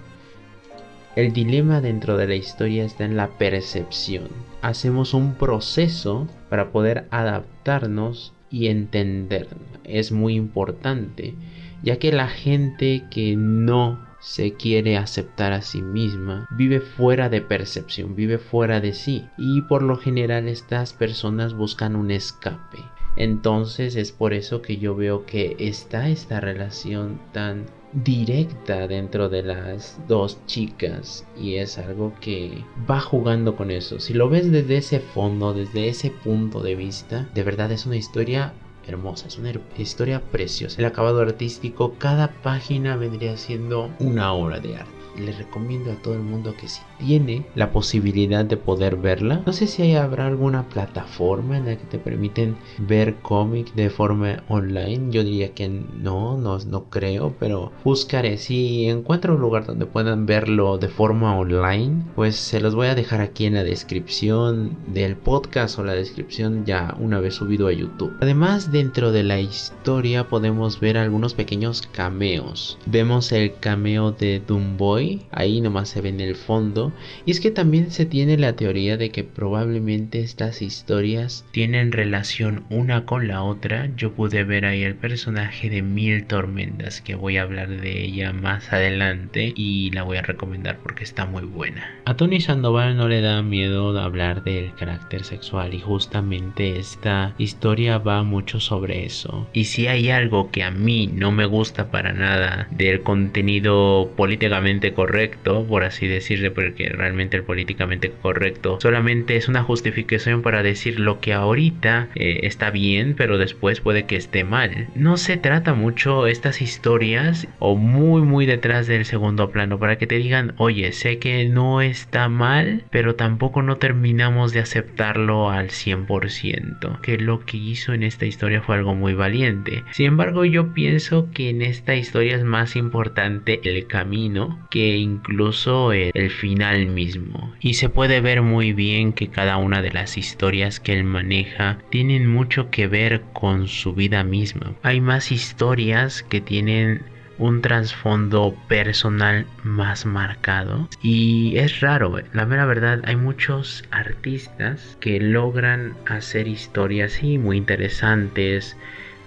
El 1.16 1.34
dilema 1.34 1.82
dentro 1.82 2.18
de 2.18 2.28
la 2.28 2.36
historia 2.36 2.86
está 2.86 3.06
en 3.06 3.18
la 3.18 3.38
percepción. 3.38 4.30
Hacemos 4.62 5.14
un 5.14 5.36
proceso 5.36 6.28
para 6.50 6.72
poder 6.72 7.08
adaptarnos 7.12 8.34
y 8.50 8.68
entender. 8.68 9.48
Es 9.84 10.12
muy 10.12 10.36
importante, 10.36 11.36
ya 11.84 11.98
que 11.98 12.12
la 12.12 12.28
gente 12.28 13.04
que 13.10 13.36
no 13.36 14.11
se 14.22 14.54
quiere 14.54 14.98
aceptar 14.98 15.52
a 15.52 15.62
sí 15.62 15.82
misma, 15.82 16.48
vive 16.52 16.80
fuera 16.80 17.28
de 17.28 17.42
percepción, 17.42 18.16
vive 18.16 18.38
fuera 18.38 18.80
de 18.80 18.94
sí 18.94 19.26
y 19.38 19.62
por 19.64 19.82
lo 19.82 19.98
general 19.98 20.48
estas 20.48 20.94
personas 20.94 21.54
buscan 21.54 21.96
un 21.96 22.12
escape. 22.12 22.80
Entonces 23.16 23.96
es 23.96 24.12
por 24.12 24.34
eso 24.34 24.62
que 24.62 24.78
yo 24.78 24.96
veo 24.96 25.26
que 25.26 25.56
está 25.60 26.08
esta 26.08 26.40
relación 26.40 27.20
tan 27.34 27.66
directa 27.94 28.88
dentro 28.88 29.28
de 29.28 29.44
las 29.44 30.00
dos 30.08 30.40
chicas 30.46 31.26
y 31.36 31.56
es 31.56 31.78
algo 31.78 32.14
que 32.22 32.64
va 32.90 33.02
jugando 33.02 33.56
con 33.56 33.70
eso. 33.70 34.00
Si 34.00 34.14
lo 34.14 34.30
ves 34.30 34.52
desde 34.52 34.78
ese 34.78 35.00
fondo, 35.00 35.54
desde 35.54 35.90
ese 35.90 36.10
punto 36.10 36.62
de 36.62 36.76
vista, 36.76 37.28
de 37.34 37.44
verdad 37.44 37.72
es 37.72 37.86
una 37.86 37.98
historia 37.98 38.54
hermosa, 38.88 39.28
es 39.28 39.38
una 39.38 39.54
historia 39.78 40.22
preciosa. 40.22 40.80
El 40.80 40.86
acabado 40.86 41.22
artístico, 41.22 41.96
cada 41.98 42.42
página 42.42 42.96
vendría 42.96 43.38
siendo 43.38 43.92
una 44.00 44.34
obra 44.34 44.60
de 44.60 44.78
arte 44.78 45.02
le 45.18 45.32
recomiendo 45.32 45.92
a 45.92 45.96
todo 45.96 46.14
el 46.14 46.22
mundo 46.22 46.56
que 46.56 46.68
si 46.68 46.82
tiene 47.02 47.46
la 47.56 47.72
posibilidad 47.72 48.46
de 48.46 48.58
poder 48.58 48.96
verla, 48.96 49.42
no 49.46 49.54
sé 49.54 49.68
si 49.68 49.96
habrá 49.96 50.28
alguna 50.28 50.70
plataforma 50.70 51.58
en 51.58 51.66
la 51.66 51.78
que 51.78 51.86
te 51.86 51.98
permiten 51.98 52.56
ver 52.78 53.16
cómic 53.16 53.74
de 53.74 53.90
forma 53.90 54.44
online. 54.48 55.12
Yo 55.12 55.24
diría 55.24 55.54
que 55.54 55.68
no, 55.70 56.38
no, 56.38 56.60
no 56.60 56.86
creo, 56.86 57.34
pero 57.40 57.72
buscaré. 57.84 58.38
Si 58.38 58.88
encuentro 58.88 59.36
un 59.36 59.42
lugar 59.42 59.66
donde 59.66 59.86
puedan 59.86 60.26
verlo 60.26 60.78
de 60.78 60.88
forma 60.88 61.38
online, 61.38 62.04
pues 62.16 62.36
se 62.36 62.62
los 62.62 62.76
voy 62.76 62.88
a 62.88 62.96
dejar 62.96 63.22
aquí 63.22 63.46
en 63.46 63.56
la 63.56 63.64
descripción 63.64 64.78
del 64.88 65.16
podcast 65.16 65.80
o 65.80 65.84
la 65.84 65.94
descripción 65.94 66.66
ya 66.66 66.96
una 67.00 67.20
vez 67.20 67.36
subido 67.36 67.68
a 67.68 67.74
YouTube. 67.74 68.16
Además, 68.22 68.72
dentro 68.72 69.12
de 69.12 69.24
la 69.24 69.40
historia 69.40 70.28
podemos 70.28 70.80
ver 70.80 70.98
algunos 70.98 71.34
pequeños 71.34 71.82
cameos. 71.82 72.78
Vemos 72.86 73.32
el 73.32 73.56
cameo 73.60 74.12
de 74.12 74.42
Doomboy 74.46 75.22
ahí 75.32 75.62
nomás 75.62 75.90
se 75.90 76.02
ve 76.02 76.10
en 76.10 76.20
el 76.20 76.36
fondo. 76.36 76.91
Y 77.26 77.32
es 77.32 77.40
que 77.40 77.52
también 77.52 77.92
se 77.92 78.06
tiene 78.06 78.38
la 78.38 78.56
teoría 78.56 78.98
de 78.98 79.10
que 79.10 79.24
probablemente 79.24 80.22
estas 80.22 80.62
historias 80.62 81.46
tienen 81.52 81.92
relación 81.92 82.64
una 82.70 83.06
con 83.06 83.28
la 83.28 83.44
otra. 83.44 83.90
Yo 83.96 84.14
pude 84.14 84.44
ver 84.44 84.66
ahí 84.66 84.84
el 84.84 84.96
personaje 84.96 85.70
de 85.70 85.82
Mil 85.82 86.26
Tormentas, 86.26 87.02
que 87.02 87.16
voy 87.16 87.38
a 87.38 87.44
hablar 87.44 87.70
de 87.70 88.04
ella 88.04 88.34
más 88.34 88.72
adelante 88.74 89.54
y 89.56 89.92
la 89.92 90.04
voy 90.04 90.18
a 90.18 90.22
recomendar 90.22 90.80
porque 90.82 91.04
está 91.04 91.26
muy 91.26 91.44
buena. 91.44 92.02
A 92.06 92.16
Tony 92.16 92.42
Sandoval 92.42 92.98
no 92.98 93.08
le 93.08 93.22
da 93.22 93.42
miedo 93.42 93.92
hablar 94.00 94.44
del 94.44 94.74
carácter 94.76 95.24
sexual 95.24 95.74
y 95.74 95.80
justamente 95.80 96.80
esta 96.80 97.34
historia 97.38 97.98
va 97.98 98.24
mucho 98.24 98.60
sobre 98.60 99.06
eso. 99.06 99.48
Y 99.54 99.66
si 99.66 99.88
hay 99.88 100.10
algo 100.10 100.52
que 100.52 100.64
a 100.64 100.72
mí 100.72 101.08
no 101.08 101.32
me 101.32 101.46
gusta 101.46 101.92
para 101.92 102.14
nada 102.14 102.68
del 102.72 103.02
contenido 103.02 104.12
políticamente 104.16 104.94
correcto, 104.94 105.66
por 105.68 105.84
así 105.84 106.08
decirle, 106.08 106.52
porque 106.52 106.81
realmente 106.90 107.38
el 107.38 107.44
políticamente 107.44 108.12
correcto 108.22 108.78
solamente 108.82 109.36
es 109.36 109.48
una 109.48 109.64
justificación 109.64 110.42
para 110.42 110.64
decir 110.64 111.00
lo 111.00 111.20
que 111.20 111.34
ahorita 111.34 112.10
eh, 112.16 112.42
está 112.44 112.72
bien, 112.72 113.16
pero 113.18 113.38
después 113.38 113.82
puede 113.82 114.06
que 114.06 114.16
esté 114.16 114.44
mal. 114.44 114.88
No 114.96 115.18
se 115.18 115.38
trata 115.38 115.74
mucho 115.74 116.28
estas 116.28 116.62
historias 116.62 117.48
o 117.60 117.76
muy 117.76 118.22
muy 118.22 118.46
detrás 118.46 118.88
del 118.88 119.06
segundo 119.06 119.52
plano 119.52 119.80
para 119.80 119.98
que 119.98 120.08
te 120.08 120.16
digan, 120.16 120.54
oye, 120.58 120.92
sé 120.92 121.20
que 121.20 121.46
no 121.46 121.82
está 121.82 122.30
mal, 122.30 122.84
pero 122.90 123.16
tampoco 123.16 123.62
no 123.62 123.78
terminamos 123.78 124.54
de 124.54 124.60
aceptarlo 124.60 125.50
al 125.50 125.70
100%, 125.70 127.02
que 127.02 127.18
lo 127.18 127.46
que 127.46 127.58
hizo 127.58 127.94
en 127.94 128.04
esta 128.04 128.26
historia 128.26 128.62
fue 128.62 128.76
algo 128.76 128.96
muy 128.96 129.14
valiente. 129.14 129.84
Sin 129.92 130.08
embargo, 130.08 130.46
yo 130.46 130.74
pienso 130.74 131.30
que 131.32 131.50
en 131.50 131.62
esta 131.62 131.96
historia 131.96 132.36
es 132.36 132.44
más 132.44 132.76
importante 132.76 133.60
el 133.64 133.88
camino 133.88 134.68
que 134.70 134.98
incluso 134.98 135.92
el, 135.92 136.32
final 136.32 136.71
mismo. 136.88 137.54
Y 137.60 137.76
se 137.76 137.90
puede 137.90 138.22
ver 138.22 138.42
muy 138.42 138.74
bien 138.74 139.14
que 139.14 139.30
cada 139.30 139.58
una 139.58 139.82
de 139.82 139.92
las 139.92 140.18
historias 140.18 140.80
que 140.80 140.94
él 140.94 141.04
maneja 141.04 141.78
tienen 141.90 142.28
mucho 142.28 142.70
que 142.70 142.88
ver 142.88 143.22
con 143.34 143.68
su 143.68 143.94
vida 143.94 144.24
misma. 144.24 144.74
Hay 144.84 145.02
más 145.02 145.32
historias 145.32 146.24
que 146.24 146.42
tienen 146.42 147.04
un 147.38 147.62
trasfondo 147.62 148.56
personal 148.68 149.48
más 149.64 150.06
marcado 150.06 150.88
y 151.02 151.58
es 151.58 151.80
raro 151.80 152.20
la 152.34 152.46
mera 152.46 152.66
verdad 152.66 153.02
hay 153.06 153.16
muchos 153.16 153.84
artistas 153.90 154.96
que 155.00 155.20
logran 155.20 155.96
hacer 156.06 156.48
historias 156.48 157.16
así 157.16 157.40
muy 157.40 157.58
interesantes 157.58 158.78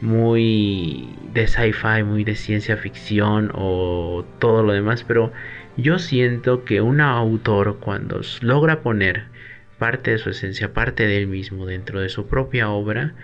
muy 0.00 1.09
de 1.33 1.48
sci-fi, 1.48 2.02
muy 2.04 2.24
de 2.24 2.37
ciencia 2.37 2.76
ficción 2.76 3.50
o 3.54 4.24
todo 4.38 4.62
lo 4.62 4.72
demás, 4.72 5.02
pero 5.02 5.33
yo 5.77 5.99
siento 5.99 6.65
que 6.65 6.81
un 6.81 7.01
autor 7.01 7.79
cuando 7.81 8.21
logra 8.41 8.81
poner 8.81 9.25
parte 9.79 10.13
de 10.13 10.19
su 10.19 10.31
esencia, 10.31 10.73
parte 10.73 11.07
de 11.07 11.19
él 11.19 11.27
mismo 11.27 11.67
dentro 11.67 12.01
de 12.01 12.09
su 12.09 12.27
propia 12.27 12.71
obra, 12.71 13.15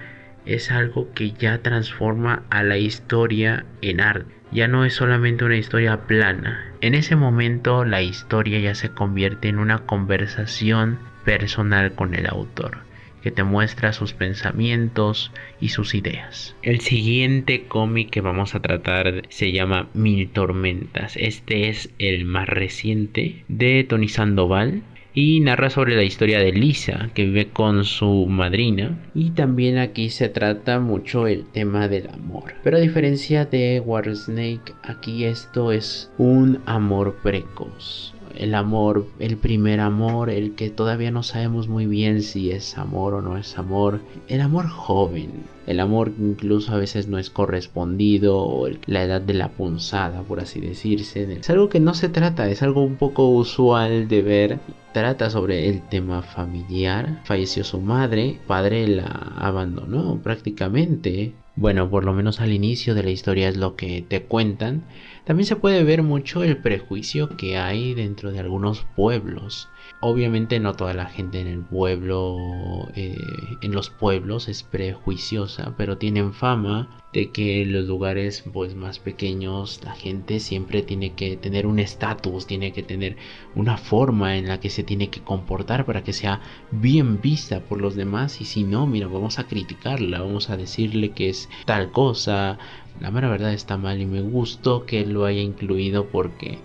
es 0.47 0.71
algo 0.71 1.13
que 1.13 1.33
ya 1.33 1.59
transforma 1.59 2.43
a 2.51 2.63
la 2.63 2.77
historia 2.77 3.65
en 3.83 4.01
arte. 4.01 4.35
Ya 4.53 4.67
no 4.67 4.85
es 4.85 4.95
solamente 4.95 5.45
una 5.45 5.57
historia 5.57 6.07
plana. 6.09 6.73
En 6.81 6.95
ese 6.95 7.15
momento 7.15 7.85
la 7.85 8.03
historia 8.03 8.59
ya 8.59 8.75
se 8.75 8.91
convierte 8.91 9.49
en 9.49 9.59
una 9.59 9.87
conversación 9.87 10.99
personal 11.25 11.93
con 11.93 12.15
el 12.15 12.27
autor 12.27 12.90
que 13.23 13.31
te 13.31 13.45
muestra 13.45 13.93
sus 13.93 14.13
pensamientos 14.13 15.33
y 15.61 15.69
sus 15.69 15.95
ideas. 15.95 16.57
El 16.63 16.81
siguiente 16.81 17.65
cómic 17.67 18.11
que 18.11 18.21
vamos 18.21 18.55
a 18.55 18.61
tratar 18.61 19.23
se 19.29 19.53
llama 19.53 19.89
Mil 19.95 20.31
Tormentas. 20.31 21.17
Este 21.17 21.69
es 21.69 21.91
el 21.99 22.25
más 22.25 22.49
reciente 22.49 23.45
de 23.49 23.85
Tony 23.85 24.09
Sandoval 24.09 24.83
y 25.13 25.41
narra 25.41 25.71
sobre 25.71 25.97
la 25.97 26.05
historia 26.05 26.39
de 26.39 26.53
Lisa 26.53 27.11
que 27.15 27.25
vive 27.25 27.49
con 27.49 27.85
su 27.85 28.27
madrina 28.27 28.97
y 29.15 29.31
también 29.31 29.79
aquí 29.79 30.09
se 30.11 30.29
trata 30.29 30.79
mucho 30.79 31.27
el 31.27 31.47
tema 31.47 31.89
del 31.89 32.09
amor 32.11 32.55
pero 32.63 32.77
a 32.77 32.81
diferencia 32.81 33.45
de 33.45 33.83
War 33.85 34.15
Snake 34.15 34.73
aquí 34.83 35.25
esto 35.25 35.73
es 35.73 36.13
un 36.17 36.61
amor 36.67 37.19
precoz 37.23 38.15
el 38.37 38.55
amor, 38.55 39.07
el 39.19 39.37
primer 39.37 39.81
amor, 39.81 40.31
el 40.31 40.55
que 40.55 40.71
todavía 40.71 41.11
no 41.11 41.23
sabemos 41.23 41.69
muy 41.69 41.87
bien 41.87 42.23
si 42.23 42.51
es 42.51 42.79
amor 42.79 43.15
o 43.15 43.23
no 43.23 43.37
es 43.37 43.59
amor, 43.59 44.01
el 44.29 44.41
amor 44.41 44.69
joven, 44.69 45.31
el 45.67 45.79
amor 45.79 46.13
incluso 46.19 46.73
a 46.73 46.79
veces 46.79 47.07
no 47.07 47.19
es 47.19 47.31
correspondido 47.31 48.39
o 48.39 48.69
la 48.87 49.05
edad 49.05 49.21
de 49.21 49.35
la 49.35 49.51
punzada, 49.51 50.23
por 50.23 50.41
así 50.41 50.61
decirse. 50.61 51.33
Es 51.33 51.49
algo 51.51 51.69
que 51.69 51.81
no 51.81 51.95
se 51.95 52.09
trata, 52.09 52.49
es 52.49 52.63
algo 52.63 52.83
un 52.83 52.97
poco 52.97 53.29
usual 53.29 54.09
de 54.09 54.23
ver. 54.23 54.59
Trata 54.93 55.31
sobre 55.31 55.69
el 55.69 55.83
tema 55.89 56.23
familiar. 56.23 57.21
Falleció 57.25 57.63
su 57.63 57.81
madre, 57.81 58.41
padre 58.49 58.89
la 58.89 59.05
abandonó 59.37 60.21
prácticamente. 60.21 61.35
Bueno, 61.55 61.89
por 61.89 62.05
lo 62.05 62.15
menos 62.15 62.41
al 62.41 62.53
inicio 62.53 62.95
de 62.95 63.05
la 63.05 63.11
historia 63.11 63.49
es 63.49 63.57
lo 63.57 63.77
que 63.77 64.03
te 64.03 64.23
cuentan. 64.23 64.83
También 65.31 65.47
se 65.47 65.55
puede 65.55 65.85
ver 65.85 66.03
mucho 66.03 66.43
el 66.43 66.57
prejuicio 66.57 67.37
que 67.37 67.57
hay 67.57 67.95
dentro 67.95 68.33
de 68.33 68.41
algunos 68.41 68.85
pueblos. 68.97 69.69
Obviamente 70.03 70.61
no 70.61 70.73
toda 70.73 70.95
la 70.95 71.05
gente 71.05 71.41
en 71.41 71.47
el 71.47 71.61
pueblo, 71.61 72.89
eh, 72.95 73.59
en 73.61 73.73
los 73.73 73.91
pueblos 73.91 74.49
es 74.49 74.63
prejuiciosa, 74.63 75.75
pero 75.77 75.99
tienen 75.99 76.33
fama 76.33 76.89
de 77.13 77.31
que 77.31 77.61
en 77.61 77.73
los 77.75 77.85
lugares 77.85 78.43
pues 78.51 78.75
más 78.75 78.99
pequeños 78.99 79.81
la 79.85 79.93
gente 79.95 80.41
siempre 80.41 80.81
tiene 80.81 81.13
que 81.13 81.37
tener 81.37 81.67
un 81.67 81.79
estatus, 81.79 82.47
tiene 82.47 82.73
que 82.73 82.83
tener 82.83 83.17
una 83.55 83.77
forma 83.77 84.39
en 84.39 84.49
la 84.49 84.59
que 84.59 84.71
se 84.71 84.85
tiene 84.85 85.11
que 85.11 85.21
comportar 85.21 85.85
para 85.85 86.03
que 86.03 86.15
sea 86.15 86.41
bien 86.71 87.21
vista 87.21 87.61
por 87.61 87.79
los 87.79 87.95
demás. 87.95 88.41
Y 88.41 88.47
si 88.47 88.65
no, 88.65 88.87
mira, 88.87 89.07
vamos 89.07 89.39
a 89.39 89.49
criticarla, 89.49 90.21
vamos 90.23 90.49
a 90.49 90.57
decirle 90.57 91.13
que 91.13 91.29
es 91.29 91.51
tal 91.67 91.93
cosa, 91.93 92.59
la 93.01 93.11
mera 93.11 93.29
verdad 93.29 93.53
está 93.53 93.77
mal 93.77 94.01
y 94.01 94.07
me 94.07 94.23
gustó 94.23 94.87
que 94.87 95.05
lo 95.05 95.27
haya 95.27 95.43
incluido 95.43 96.09
porque 96.09 96.59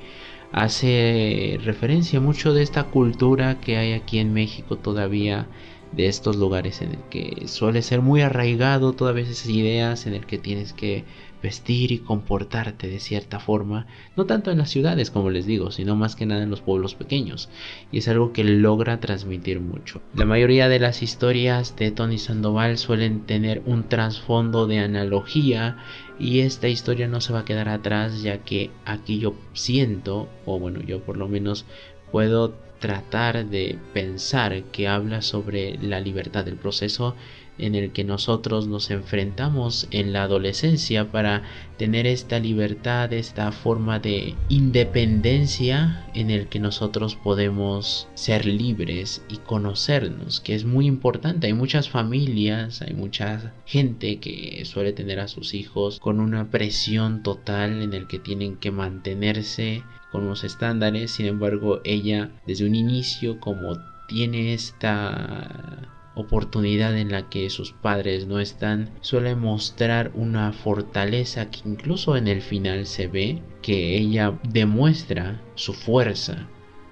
hace 0.55 1.59
referencia 1.65 2.21
mucho 2.21 2.53
de 2.53 2.63
esta 2.63 2.85
cultura 2.85 3.59
que 3.59 3.75
hay 3.75 3.91
aquí 3.91 4.19
en 4.19 4.31
México 4.31 4.77
todavía 4.77 5.49
de 5.91 6.07
estos 6.07 6.37
lugares 6.37 6.81
en 6.81 6.91
el 6.91 6.99
que 7.09 7.49
suele 7.49 7.81
ser 7.81 8.01
muy 8.01 8.21
arraigado 8.21 8.93
todavía 8.93 9.23
esas 9.23 9.49
ideas 9.49 10.07
en 10.07 10.13
el 10.13 10.25
que 10.25 10.37
tienes 10.37 10.71
que 10.71 11.03
vestir 11.43 11.91
y 11.91 11.99
comportarte 11.99 12.87
de 12.87 12.99
cierta 12.99 13.39
forma, 13.39 13.85
no 14.15 14.25
tanto 14.25 14.49
en 14.49 14.57
las 14.57 14.69
ciudades 14.69 15.11
como 15.11 15.29
les 15.29 15.45
digo, 15.45 15.71
sino 15.71 15.95
más 15.95 16.15
que 16.15 16.25
nada 16.25 16.41
en 16.41 16.49
los 16.49 16.61
pueblos 16.61 16.95
pequeños, 16.95 17.49
y 17.91 17.99
es 17.99 18.07
algo 18.07 18.33
que 18.33 18.43
logra 18.43 18.99
transmitir 18.99 19.59
mucho. 19.59 20.01
La 20.15 20.25
mayoría 20.25 20.69
de 20.69 20.79
las 20.79 21.03
historias 21.03 21.75
de 21.75 21.91
Tony 21.91 22.17
Sandoval 22.17 22.77
suelen 22.77 23.25
tener 23.25 23.61
un 23.65 23.87
trasfondo 23.89 24.67
de 24.67 24.79
analogía 24.79 25.77
y 26.19 26.39
esta 26.41 26.67
historia 26.67 27.07
no 27.07 27.21
se 27.21 27.33
va 27.33 27.39
a 27.39 27.45
quedar 27.45 27.69
atrás 27.69 28.21
ya 28.21 28.39
que 28.39 28.71
aquí 28.85 29.19
yo 29.19 29.35
siento, 29.53 30.29
o 30.45 30.59
bueno, 30.59 30.81
yo 30.81 31.01
por 31.01 31.17
lo 31.17 31.27
menos 31.27 31.65
puedo 32.11 32.53
tratar 32.79 33.45
de 33.45 33.77
pensar 33.93 34.63
que 34.71 34.87
habla 34.87 35.21
sobre 35.21 35.77
la 35.81 35.99
libertad 35.99 36.45
del 36.45 36.55
proceso 36.55 37.15
en 37.57 37.75
el 37.75 37.91
que 37.91 38.03
nosotros 38.03 38.67
nos 38.67 38.91
enfrentamos 38.91 39.87
en 39.91 40.13
la 40.13 40.23
adolescencia 40.23 41.11
para 41.11 41.43
tener 41.77 42.07
esta 42.07 42.39
libertad, 42.39 43.13
esta 43.13 43.51
forma 43.51 43.99
de 43.99 44.35
independencia 44.49 46.05
en 46.13 46.29
el 46.29 46.47
que 46.47 46.59
nosotros 46.59 47.15
podemos 47.15 48.07
ser 48.13 48.45
libres 48.45 49.23
y 49.29 49.37
conocernos, 49.37 50.39
que 50.39 50.55
es 50.55 50.65
muy 50.65 50.85
importante. 50.85 51.47
Hay 51.47 51.53
muchas 51.53 51.89
familias, 51.89 52.81
hay 52.81 52.93
mucha 52.93 53.53
gente 53.65 54.19
que 54.19 54.63
suele 54.65 54.93
tener 54.93 55.19
a 55.19 55.27
sus 55.27 55.53
hijos 55.53 55.99
con 55.99 56.19
una 56.19 56.49
presión 56.49 57.23
total 57.23 57.81
en 57.81 57.93
el 57.93 58.07
que 58.07 58.19
tienen 58.19 58.57
que 58.57 58.71
mantenerse 58.71 59.83
con 60.11 60.27
los 60.27 60.43
estándares, 60.43 61.11
sin 61.11 61.25
embargo 61.25 61.81
ella 61.83 62.31
desde 62.45 62.65
un 62.65 62.75
inicio 62.75 63.39
como 63.39 63.77
tiene 64.07 64.53
esta 64.53 65.94
oportunidad 66.15 66.97
en 66.97 67.11
la 67.11 67.29
que 67.29 67.49
sus 67.49 67.71
padres 67.71 68.27
no 68.27 68.39
están, 68.39 68.89
suele 69.01 69.35
mostrar 69.35 70.11
una 70.15 70.51
fortaleza 70.53 71.49
que 71.51 71.59
incluso 71.65 72.17
en 72.17 72.27
el 72.27 72.41
final 72.41 72.85
se 72.85 73.07
ve 73.07 73.41
que 73.61 73.97
ella 73.97 74.37
demuestra 74.43 75.41
su 75.55 75.73
fuerza 75.73 76.47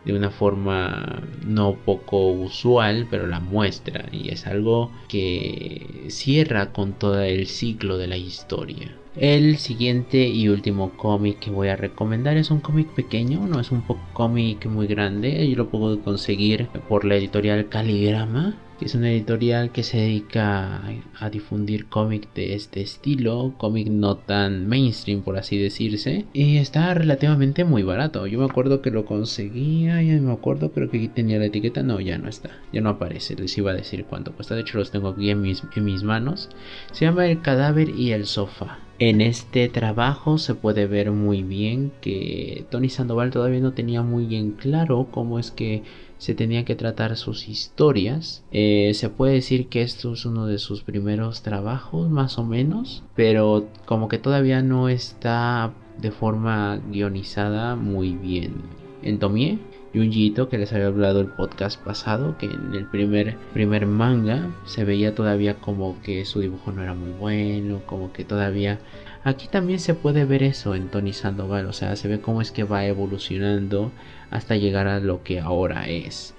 de 0.06 0.14
una 0.14 0.32
forma 0.32 1.24
no 1.46 1.76
poco 1.86 2.32
usual, 2.32 3.08
pero 3.10 3.28
la 3.28 3.40
muestra 3.40 4.06
y 4.12 4.30
es 4.30 4.48
algo 4.48 4.92
que 5.08 6.06
cierra 6.10 6.74
con 6.74 6.94
todo 6.94 7.22
el 7.22 7.48
ciclo 7.48 7.98
de 7.98 8.08
la 8.08 8.18
historia. 8.18 8.98
El 9.16 9.58
siguiente 9.58 10.28
y 10.28 10.50
último 10.50 10.92
cómic 10.98 11.40
que 11.40 11.52
voy 11.52 11.68
a 11.68 11.76
recomendar 11.76 12.36
es 12.36 12.50
un 12.50 12.60
cómic 12.60 12.88
pequeño, 12.90 13.46
no 13.48 13.60
es 13.60 13.72
un 13.72 13.84
cómic 14.14 14.66
muy 14.66 14.88
grande, 14.88 15.48
yo 15.48 15.56
lo 15.56 15.70
puedo 15.70 16.02
conseguir 16.02 16.68
por 16.90 17.06
la 17.06 17.16
editorial 17.16 17.70
Caligrama 17.70 18.56
es 18.86 18.96
una 18.96 19.12
editorial 19.12 19.72
que 19.72 19.84
se 19.84 19.98
dedica 19.98 20.82
a, 21.20 21.30
difundir 21.30 21.88
cómic 21.88 22.34
de 22.34 22.54
este 22.54 22.82
estilo, 22.82 23.54
cómic 23.58 23.88
no 23.88 24.18
tan 24.18 24.68
mainstream 24.68 25.22
por 25.22 25.38
así 25.38 25.58
decirse, 25.58 26.26
y 26.34 26.58
está 26.58 26.94
relativamente 26.94 27.64
muy 27.64 27.84
barato. 27.84 28.28
Yo 28.28 28.40
me 28.40 28.46
acuerdo 28.46 28.82
que 28.82 28.92
lo 28.92 29.06
conseguía, 29.06 30.02
ya 30.02 30.20
me 30.20 30.34
acuerdo, 30.34 30.72
creo 30.72 30.90
que 30.90 30.98
aquí 30.98 31.08
tenía 31.08 31.40
la 31.40 31.46
etiqueta, 31.46 31.82
no, 31.82 32.00
ya 32.00 32.18
no 32.18 32.28
está, 32.28 32.50
ya 32.72 32.82
no 32.82 32.90
aparece, 32.90 33.36
les 33.36 33.58
iba 33.58 33.72
a 33.72 33.76
decir 33.76 34.06
cuánto 34.06 34.34
cuesta, 34.34 34.56
de 34.56 34.62
hecho 34.62 34.78
los 34.78 34.92
tengo 34.92 35.10
aquí 35.10 35.30
en 35.30 35.42
mis, 35.42 35.64
en 35.76 35.86
mis 35.86 36.04
manos. 36.04 36.50
Se 36.92 37.06
llama 37.06 37.28
El 37.28 37.42
cadáver 37.42 37.90
y 37.90 38.12
el 38.12 38.26
sofá. 38.26 38.80
En 39.06 39.20
este 39.20 39.68
trabajo 39.68 40.38
se 40.38 40.56
puede 40.56 40.88
ver 40.88 41.12
muy 41.12 41.44
bien 41.44 41.92
que 42.00 42.66
Tony 42.70 42.88
Sandoval 42.88 43.32
todavía 43.32 43.60
no 43.60 43.74
tenía 43.74 44.02
muy 44.02 44.26
bien 44.26 44.52
claro 44.52 45.10
cómo 45.12 45.40
es 45.40 45.52
que 45.52 45.84
se 46.18 46.36
tenía 46.36 46.64
que 46.64 46.76
tratar 46.76 47.18
sus 47.18 47.50
historias. 47.50 48.46
Eh, 48.54 48.94
se 48.94 49.10
puede 49.10 49.34
decir 49.34 49.68
que 49.68 49.82
esto 49.82 50.14
es 50.14 50.26
uno 50.26 50.46
de 50.46 50.58
sus 50.58 50.84
primeros 50.84 51.42
trabajos, 51.42 52.10
más 52.10 52.38
o 52.40 52.46
menos, 52.46 53.04
pero 53.14 53.68
como 53.84 54.08
que 54.08 54.20
todavía 54.20 54.62
no 54.62 54.88
está 54.88 55.74
de 55.98 56.12
forma 56.12 56.80
guionizada 56.90 57.76
muy 57.76 58.14
bien. 58.14 58.54
En 59.02 59.20
Tomie, 59.20 59.60
Junjito, 59.94 60.50
que 60.50 60.58
les 60.58 60.74
había 60.74 60.88
hablado 60.88 61.22
el 61.22 61.28
podcast 61.28 61.80
pasado, 61.84 62.38
que 62.38 62.48
en 62.48 62.74
el 62.74 62.86
primer, 62.86 63.38
primer 63.54 63.86
manga 63.86 64.50
se 64.66 64.84
veía 64.84 65.14
todavía 65.14 65.56
como 65.56 66.02
que 66.02 66.26
su 66.26 66.40
dibujo 66.40 66.72
no 66.72 66.82
era 66.82 66.94
muy 66.94 67.12
bueno, 67.12 67.82
como 67.86 68.12
que 68.12 68.24
todavía 68.24 68.80
Aquí 69.26 69.48
también 69.48 69.80
se 69.80 69.94
puede 69.94 70.26
ver 70.26 70.44
eso 70.44 70.76
en 70.76 70.90
Tony 70.90 71.14
Sandoval, 71.14 71.68
o 71.68 71.74
sea, 71.74 71.96
se 71.96 72.10
ve 72.10 72.20
cómo 72.20 72.42
es 72.42 72.52
que 72.52 72.66
va 72.66 72.86
evolucionando 72.86 73.92
hasta 74.30 74.58
llegar 74.58 74.88
a 74.88 75.00
lo 75.00 75.24
que 75.24 75.40
ahora 75.40 75.88
es. 75.88 76.34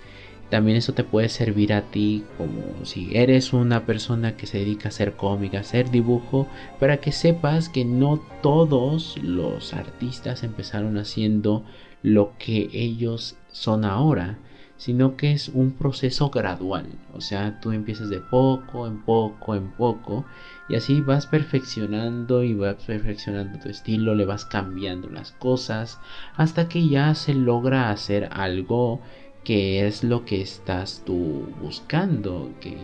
También 0.51 0.77
eso 0.77 0.93
te 0.93 1.03
puede 1.03 1.31
servir 1.31 1.73
a 1.73 1.81
ti 1.81 2.25
como 2.37 2.85
si 2.85 3.17
eres 3.17 3.55
una 3.55 3.87
persona 3.87 4.37
que 4.37 4.47
se 4.47 4.59
dedica 4.59 4.89
a 4.89 4.91
hacer 4.91 5.15
cómic, 5.15 5.55
a 5.55 5.61
hacer 5.61 5.91
dibujo, 5.91 6.47
para 6.79 6.99
que 6.99 7.11
sepas 7.11 7.71
que 7.71 7.87
no 7.87 8.21
todos 8.43 9.17
los 9.23 9.73
artistas 9.73 10.43
empezaron 10.43 10.99
haciendo 10.99 11.65
lo 12.03 12.35
que 12.39 12.69
ellos 12.75 13.39
son 13.55 13.85
ahora 13.85 14.39
sino 14.77 15.17
que 15.17 15.33
es 15.33 15.49
un 15.49 15.73
proceso 15.73 16.31
gradual. 16.31 16.87
O 17.13 17.21
sea, 17.21 17.59
tú 17.61 17.73
empiezas 17.73 18.11
de 18.11 18.21
poco 18.21 18.87
en 18.87 19.03
poco 19.03 19.55
en 19.55 19.71
poco 19.71 20.27
y 20.69 20.75
así 20.75 21.01
vas 21.01 21.27
perfeccionando 21.27 22.43
y 22.43 22.55
vas 22.55 22.77
perfeccionando 22.85 23.59
tu 23.59 23.69
estilo, 23.69 24.15
le 24.15 24.25
vas 24.25 24.45
cambiando 24.45 25.09
las 25.09 25.33
cosas 25.33 26.01
hasta 26.37 26.69
que 26.69 26.89
ya 26.89 27.15
se 27.15 27.35
logra 27.35 27.91
hacer 27.91 28.29
algo 28.33 29.01
que 29.45 29.87
es 29.87 30.03
lo 30.03 30.25
que 30.25 30.41
estás 30.41 31.03
tú 31.05 31.47
buscando, 31.61 32.51
que 32.61 32.77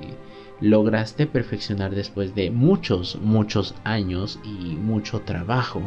lograste 0.60 1.26
perfeccionar 1.26 1.94
después 1.94 2.34
de 2.34 2.50
muchos, 2.50 3.18
muchos 3.20 3.74
años 3.82 4.38
y 4.44 4.76
mucho 4.76 5.20
trabajo. 5.20 5.82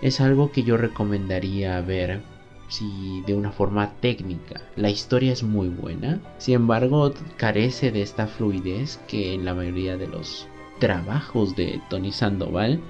Es 0.00 0.20
algo 0.20 0.50
que 0.50 0.62
yo 0.62 0.76
recomendaría 0.78 1.80
ver 1.82 2.22
si 2.72 3.22
de 3.26 3.34
una 3.34 3.52
forma 3.52 3.92
técnica. 4.00 4.62
La 4.76 4.88
historia 4.88 5.32
es 5.32 5.42
muy 5.42 5.68
buena, 5.68 6.20
sin 6.38 6.54
embargo 6.54 7.12
carece 7.36 7.92
de 7.92 8.02
esta 8.02 8.26
fluidez 8.26 8.98
que 9.06 9.34
en 9.34 9.44
la 9.44 9.54
mayoría 9.54 9.96
de 9.98 10.06
los 10.06 10.48
trabajos 10.78 11.54
de 11.54 11.80
Tony 11.90 12.12
Sandoval 12.12 12.80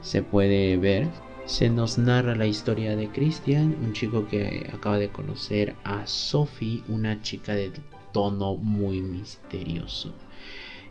se 0.00 0.22
puede 0.22 0.76
ver. 0.76 1.08
Se 1.46 1.70
nos 1.70 1.96
narra 1.96 2.34
la 2.34 2.46
historia 2.46 2.94
de 2.94 3.08
Christian, 3.08 3.76
un 3.80 3.92
chico 3.92 4.26
que 4.26 4.68
acaba 4.74 4.98
de 4.98 5.08
conocer 5.08 5.76
a 5.84 6.06
Sophie, 6.06 6.82
una 6.88 7.22
chica 7.22 7.54
de 7.54 7.72
tono 8.12 8.56
muy 8.56 9.00
misterioso. 9.00 10.12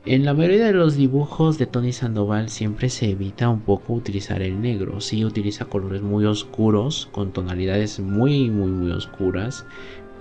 En 0.10 0.24
la 0.24 0.34
mayoría 0.34 0.68
de 0.68 0.72
los 0.72 0.96
dibujos 0.96 1.58
de 1.58 1.66
Tony 1.66 1.92
Sandoval 1.92 2.48
siempre 2.48 2.88
se 2.88 3.10
evita 3.10 3.50
un 3.50 3.60
poco 3.60 3.92
utilizar 3.92 4.42
el 4.42 4.62
negro. 4.62 5.02
Sí 5.02 5.26
utiliza 5.26 5.66
colores 5.66 6.02
muy 6.02 6.24
oscuros, 6.24 7.10
con 7.12 7.34
tonalidades 7.34 8.00
muy 8.00 8.50
muy 8.50 8.72
muy 8.72 8.92
oscuras. 8.92 9.66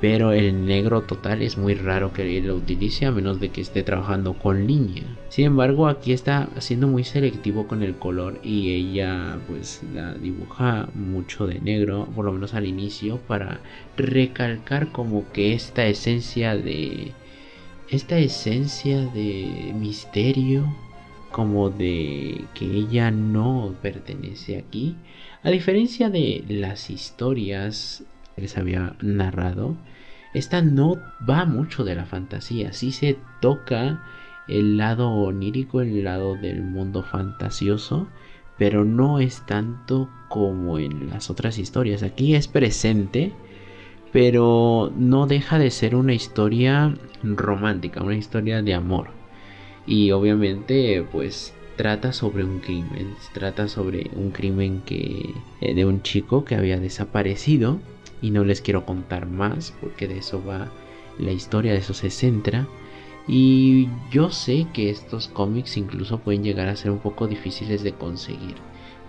Pero 0.00 0.32
el 0.32 0.66
negro 0.66 1.02
total 1.02 1.40
es 1.40 1.56
muy 1.56 1.74
raro 1.74 2.12
que 2.12 2.36
él 2.36 2.48
lo 2.48 2.56
utilice 2.56 3.06
a 3.06 3.12
menos 3.12 3.38
de 3.38 3.50
que 3.50 3.60
esté 3.60 3.84
trabajando 3.84 4.32
con 4.32 4.66
línea. 4.66 5.04
Sin 5.28 5.44
embargo, 5.44 5.86
aquí 5.86 6.12
está 6.12 6.48
siendo 6.58 6.88
muy 6.88 7.04
selectivo 7.04 7.68
con 7.68 7.84
el 7.84 7.94
color 7.94 8.40
y 8.42 8.72
ella 8.72 9.38
pues 9.46 9.82
la 9.94 10.14
dibuja 10.14 10.88
mucho 10.94 11.46
de 11.46 11.60
negro, 11.60 12.08
por 12.16 12.24
lo 12.24 12.32
menos 12.32 12.54
al 12.54 12.66
inicio, 12.66 13.18
para 13.28 13.60
recalcar 13.96 14.90
como 14.90 15.30
que 15.30 15.52
esta 15.52 15.86
esencia 15.86 16.56
de 16.56 17.12
esta 17.90 18.18
esencia 18.18 19.06
de 19.06 19.72
misterio, 19.74 20.66
como 21.30 21.70
de 21.70 22.44
que 22.54 22.64
ella 22.64 23.10
no 23.10 23.74
pertenece 23.82 24.58
aquí, 24.58 24.96
a 25.42 25.50
diferencia 25.50 26.10
de 26.10 26.44
las 26.48 26.90
historias 26.90 28.04
que 28.34 28.42
les 28.42 28.56
había 28.58 28.96
narrado, 29.00 29.76
esta 30.34 30.62
no 30.62 31.00
va 31.28 31.44
mucho 31.44 31.84
de 31.84 31.94
la 31.94 32.04
fantasía, 32.04 32.72
sí 32.72 32.92
se 32.92 33.18
toca 33.40 34.02
el 34.48 34.76
lado 34.76 35.10
onírico, 35.10 35.80
el 35.80 36.04
lado 36.04 36.36
del 36.36 36.62
mundo 36.62 37.02
fantasioso, 37.02 38.08
pero 38.58 38.84
no 38.84 39.20
es 39.20 39.44
tanto 39.46 40.08
como 40.28 40.78
en 40.78 41.10
las 41.10 41.30
otras 41.30 41.58
historias. 41.58 42.02
Aquí 42.02 42.34
es 42.34 42.48
presente, 42.48 43.32
pero 44.12 44.92
no 44.96 45.26
deja 45.26 45.58
de 45.58 45.70
ser 45.70 45.94
una 45.94 46.14
historia 46.14 46.94
romántica, 47.22 48.02
una 48.02 48.16
historia 48.16 48.62
de 48.62 48.74
amor. 48.74 49.08
Y 49.86 50.10
obviamente 50.10 51.04
pues 51.12 51.54
trata 51.76 52.12
sobre 52.12 52.44
un 52.44 52.60
crimen, 52.60 53.14
trata 53.32 53.68
sobre 53.68 54.10
un 54.14 54.30
crimen 54.30 54.82
que 54.84 55.34
eh, 55.60 55.74
de 55.74 55.84
un 55.84 56.02
chico 56.02 56.44
que 56.44 56.54
había 56.54 56.80
desaparecido 56.80 57.78
y 58.22 58.30
no 58.30 58.44
les 58.44 58.62
quiero 58.62 58.86
contar 58.86 59.26
más 59.26 59.74
porque 59.80 60.08
de 60.08 60.18
eso 60.18 60.42
va 60.44 60.70
la 61.18 61.32
historia, 61.32 61.72
de 61.72 61.78
eso 61.78 61.94
se 61.94 62.10
centra. 62.10 62.66
Y 63.28 63.88
yo 64.10 64.30
sé 64.30 64.66
que 64.72 64.88
estos 64.88 65.28
cómics 65.28 65.76
incluso 65.76 66.18
pueden 66.18 66.44
llegar 66.44 66.68
a 66.68 66.76
ser 66.76 66.90
un 66.92 66.98
poco 66.98 67.26
difíciles 67.26 67.82
de 67.82 67.92
conseguir 67.92 68.54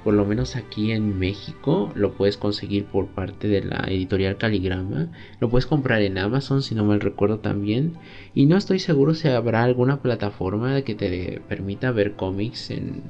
por 0.07 0.13
lo 0.13 0.23
menos 0.23 0.55
aquí 0.55 0.93
en 0.93 1.19
México 1.19 1.91
lo 1.93 2.13
puedes 2.13 2.37
conseguir 2.37 2.85
por 2.85 3.07
parte 3.07 3.49
de 3.49 3.61
la 3.61 3.83
editorial 3.89 4.37
Caligrama. 4.37 5.09
Lo 5.41 5.49
puedes 5.49 5.65
comprar 5.65 6.01
en 6.01 6.17
Amazon 6.17 6.63
si 6.63 6.75
no 6.75 6.85
mal 6.85 7.01
recuerdo 7.01 7.39
también. 7.39 7.95
Y 8.33 8.45
no 8.45 8.55
estoy 8.55 8.79
seguro 8.79 9.15
si 9.15 9.27
habrá 9.27 9.63
alguna 9.63 10.01
plataforma 10.01 10.81
que 10.83 10.95
te 10.95 11.41
permita 11.49 11.91
ver 11.91 12.13
cómics 12.13 12.71
en, 12.71 13.01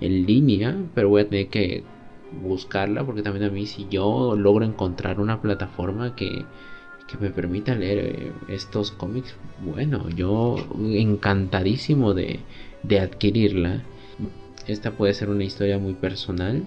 en 0.00 0.24
línea. 0.24 0.74
Pero 0.94 1.10
voy 1.10 1.20
a 1.20 1.28
tener 1.28 1.48
que 1.48 1.84
buscarla 2.42 3.04
porque 3.04 3.20
también 3.20 3.44
a 3.44 3.50
mí 3.50 3.66
si 3.66 3.86
yo 3.90 4.34
logro 4.34 4.64
encontrar 4.64 5.20
una 5.20 5.42
plataforma 5.42 6.16
que, 6.16 6.46
que 7.08 7.18
me 7.18 7.28
permita 7.28 7.74
leer 7.74 7.98
eh, 7.98 8.32
estos 8.48 8.90
cómics, 8.90 9.36
bueno, 9.62 10.08
yo 10.08 10.56
encantadísimo 10.94 12.14
de, 12.14 12.40
de 12.84 13.00
adquirirla. 13.00 13.82
Esta 14.68 14.92
puede 14.92 15.14
ser 15.14 15.30
una 15.30 15.44
historia 15.44 15.78
muy 15.78 15.94
personal. 15.94 16.62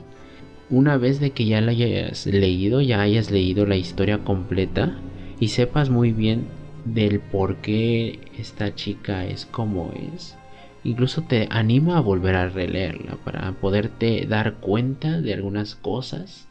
Una 0.70 0.98
vez 0.98 1.20
de 1.20 1.32
que 1.32 1.46
ya 1.46 1.62
la 1.62 1.72
hayas 1.72 2.26
leído, 2.26 2.82
ya 2.82 3.02
hayas 3.02 3.30
leído 3.30 3.66
la 3.66 3.78
historia 3.78 4.24
completa 4.24 4.98
y 5.40 5.50
sepas 5.50 5.90
muy 5.90 6.12
bien 6.12 6.48
del 6.84 7.20
por 7.20 7.58
qué 7.58 8.20
esta 8.38 8.74
chica 8.74 9.26
es 9.26 9.46
como 9.46 9.94
es, 10.16 10.36
incluso 10.84 11.24
te 11.24 11.48
anima 11.52 11.98
a 11.98 12.02
volver 12.02 12.36
a 12.36 12.50
releerla 12.50 13.18
para 13.24 13.52
poderte 13.52 14.26
dar 14.28 14.56
cuenta 14.56 15.22
de 15.22 15.34
algunas 15.34 15.76
cosas 15.76 16.48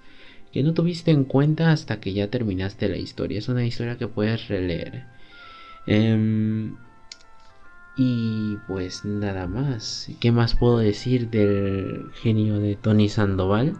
que 0.52 0.62
no 0.62 0.72
tuviste 0.72 1.10
en 1.10 1.24
cuenta 1.24 1.72
hasta 1.72 2.00
que 2.00 2.12
ya 2.12 2.28
terminaste 2.28 2.88
la 2.88 2.96
historia. 2.96 3.38
Es 3.38 3.48
una 3.48 3.64
historia 3.64 3.98
que 3.98 4.08
puedes 4.08 4.48
releer. 4.48 5.04
Em, 5.86 6.76
y 8.02 8.56
pues 8.66 9.04
nada 9.04 9.46
más. 9.46 10.08
¿Qué 10.20 10.32
más 10.32 10.54
puedo 10.54 10.78
decir 10.78 11.28
del 11.28 12.06
genio 12.14 12.58
de 12.58 12.74
Tony 12.74 13.10
Sandoval? 13.10 13.74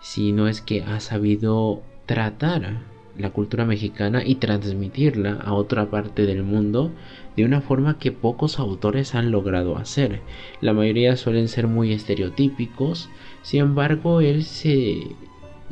Si 0.00 0.32
no 0.32 0.48
es 0.48 0.62
que 0.62 0.82
ha 0.82 0.98
sabido 0.98 1.82
tratar 2.06 2.78
la 3.18 3.28
cultura 3.28 3.66
mexicana 3.66 4.22
y 4.24 4.36
transmitirla 4.36 5.34
a 5.34 5.52
otra 5.52 5.90
parte 5.90 6.24
del 6.24 6.42
mundo 6.42 6.90
de 7.36 7.44
una 7.44 7.60
forma 7.60 7.98
que 7.98 8.12
pocos 8.12 8.58
autores 8.58 9.14
han 9.14 9.30
logrado 9.30 9.76
hacer. 9.76 10.22
La 10.62 10.72
mayoría 10.72 11.14
suelen 11.18 11.48
ser 11.48 11.66
muy 11.66 11.92
estereotípicos, 11.92 13.10
sin 13.42 13.60
embargo 13.60 14.22
él 14.22 14.44
se 14.44 15.02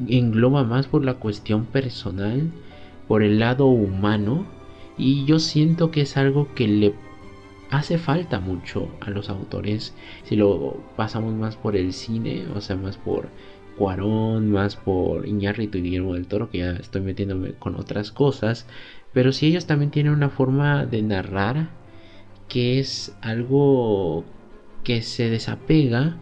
engloba 0.06 0.62
más 0.62 0.88
por 0.88 1.06
la 1.06 1.14
cuestión 1.14 1.64
personal, 1.64 2.50
por 3.08 3.22
el 3.22 3.38
lado 3.38 3.64
humano, 3.64 4.44
y 4.98 5.24
yo 5.24 5.38
siento 5.38 5.90
que 5.90 6.02
es 6.02 6.18
algo 6.18 6.48
que 6.54 6.68
le 6.68 7.05
hace 7.70 7.98
falta 7.98 8.40
mucho 8.40 8.88
a 9.00 9.10
los 9.10 9.28
autores 9.28 9.94
si 10.24 10.36
lo 10.36 10.82
pasamos 10.96 11.34
más 11.34 11.56
por 11.56 11.76
el 11.76 11.92
cine, 11.92 12.46
o 12.54 12.60
sea, 12.60 12.76
más 12.76 12.96
por 12.96 13.28
Cuarón, 13.76 14.50
más 14.50 14.76
por 14.76 15.26
Iñárritu 15.26 15.78
y 15.78 15.82
Guillermo 15.82 16.14
del 16.14 16.26
Toro, 16.26 16.50
que 16.50 16.58
ya 16.58 16.70
estoy 16.72 17.02
metiéndome 17.02 17.52
con 17.52 17.76
otras 17.76 18.10
cosas, 18.10 18.66
pero 19.12 19.32
si 19.32 19.46
ellos 19.46 19.66
también 19.66 19.90
tienen 19.90 20.12
una 20.12 20.30
forma 20.30 20.86
de 20.86 21.02
narrar 21.02 21.68
que 22.48 22.78
es 22.78 23.16
algo 23.20 24.24
que 24.84 25.02
se 25.02 25.28
desapega 25.30 26.16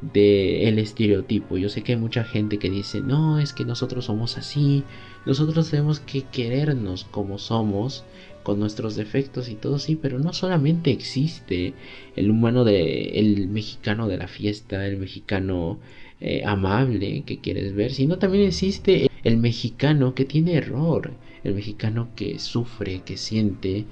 del 0.00 0.78
estereotipo. 0.78 1.56
Yo 1.56 1.68
sé 1.68 1.82
que 1.82 1.92
hay 1.92 1.98
mucha 1.98 2.24
gente 2.24 2.58
que 2.58 2.70
dice, 2.70 3.00
no, 3.00 3.38
es 3.38 3.52
que 3.52 3.64
nosotros 3.64 4.04
somos 4.06 4.38
así, 4.38 4.84
nosotros 5.26 5.70
tenemos 5.70 6.00
que 6.00 6.22
querernos 6.22 7.04
como 7.04 7.38
somos, 7.38 8.04
con 8.48 8.60
nuestros 8.60 8.96
defectos 8.96 9.50
y 9.50 9.56
todo, 9.56 9.78
sí, 9.78 9.94
pero 9.94 10.18
no 10.18 10.32
solamente 10.32 10.90
existe 10.90 11.74
el 12.16 12.30
humano 12.30 12.64
de, 12.64 13.20
el 13.20 13.46
mexicano 13.46 14.08
de 14.08 14.16
la 14.16 14.26
fiesta, 14.26 14.86
el 14.86 14.96
mexicano 14.96 15.78
eh, 16.18 16.40
amable 16.46 17.24
que 17.26 17.40
quieres 17.40 17.74
ver, 17.74 17.92
sino 17.92 18.16
también 18.16 18.46
existe 18.46 19.10
el 19.22 19.36
mexicano 19.36 20.14
que 20.14 20.24
tiene 20.24 20.54
error, 20.54 21.12
el 21.44 21.52
mexicano 21.56 22.08
que 22.16 22.38
sufre, 22.38 23.02
que 23.04 23.18
siente, 23.18 23.84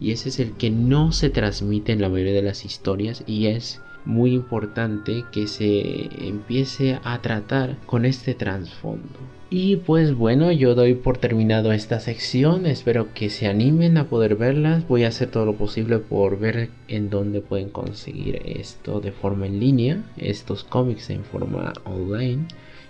y 0.00 0.10
ese 0.10 0.30
es 0.30 0.40
el 0.40 0.54
que 0.54 0.70
no 0.70 1.12
se 1.12 1.30
transmite 1.30 1.92
en 1.92 2.00
la 2.00 2.08
mayoría 2.08 2.32
de 2.32 2.42
las 2.42 2.64
historias 2.64 3.22
y 3.28 3.46
es 3.46 3.80
muy 4.04 4.34
importante 4.34 5.24
que 5.30 5.46
se 5.46 6.26
empiece 6.26 6.98
a 7.04 7.22
tratar 7.22 7.76
con 7.86 8.04
este 8.04 8.34
trasfondo. 8.34 9.39
Y 9.52 9.76
pues 9.78 10.14
bueno, 10.14 10.52
yo 10.52 10.76
doy 10.76 10.94
por 10.94 11.18
terminado 11.18 11.72
esta 11.72 11.98
sección, 11.98 12.66
espero 12.66 13.12
que 13.14 13.30
se 13.30 13.48
animen 13.48 13.98
a 13.98 14.08
poder 14.08 14.36
verlas, 14.36 14.86
voy 14.86 15.02
a 15.02 15.08
hacer 15.08 15.28
todo 15.28 15.44
lo 15.44 15.56
posible 15.56 15.98
por 15.98 16.38
ver 16.38 16.70
en 16.86 17.10
dónde 17.10 17.40
pueden 17.40 17.68
conseguir 17.68 18.40
esto 18.44 19.00
de 19.00 19.10
forma 19.10 19.48
en 19.48 19.58
línea, 19.58 20.04
estos 20.16 20.62
cómics 20.62 21.10
en 21.10 21.24
forma 21.24 21.72
online, 21.82 22.46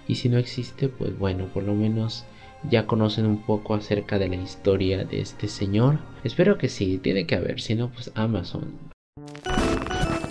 y 0.06 0.16
si 0.16 0.28
no 0.28 0.36
existe, 0.36 0.88
pues 0.88 1.18
bueno, 1.18 1.46
por 1.46 1.62
lo 1.62 1.74
menos 1.74 2.26
ya 2.68 2.86
conocen 2.86 3.24
un 3.24 3.42
poco 3.42 3.72
acerca 3.72 4.18
de 4.18 4.28
la 4.28 4.36
historia 4.36 5.04
de 5.04 5.22
este 5.22 5.48
señor. 5.48 5.98
Espero 6.24 6.58
que 6.58 6.68
sí, 6.68 6.98
tiene 6.98 7.24
que 7.24 7.36
haber, 7.36 7.62
si 7.62 7.74
no, 7.74 7.88
pues 7.88 8.12
Amazon. 8.14 8.74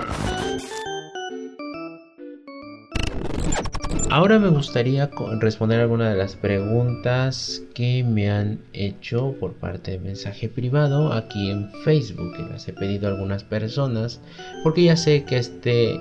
Ahora 4.10 4.38
me 4.38 4.48
gustaría 4.48 5.10
responder 5.38 5.80
algunas 5.80 6.12
de 6.12 6.18
las 6.18 6.34
preguntas 6.34 7.62
que 7.74 8.02
me 8.04 8.30
han 8.30 8.60
hecho 8.72 9.34
por 9.38 9.52
parte 9.54 9.92
de 9.92 9.98
mensaje 9.98 10.48
privado 10.48 11.12
aquí 11.12 11.50
en 11.50 11.70
Facebook, 11.84 12.34
que 12.36 12.42
las 12.42 12.66
he 12.68 12.72
pedido 12.72 13.08
a 13.08 13.12
algunas 13.12 13.44
personas, 13.44 14.20
porque 14.64 14.84
ya 14.84 14.96
sé 14.96 15.24
que 15.24 15.36
este 15.36 16.00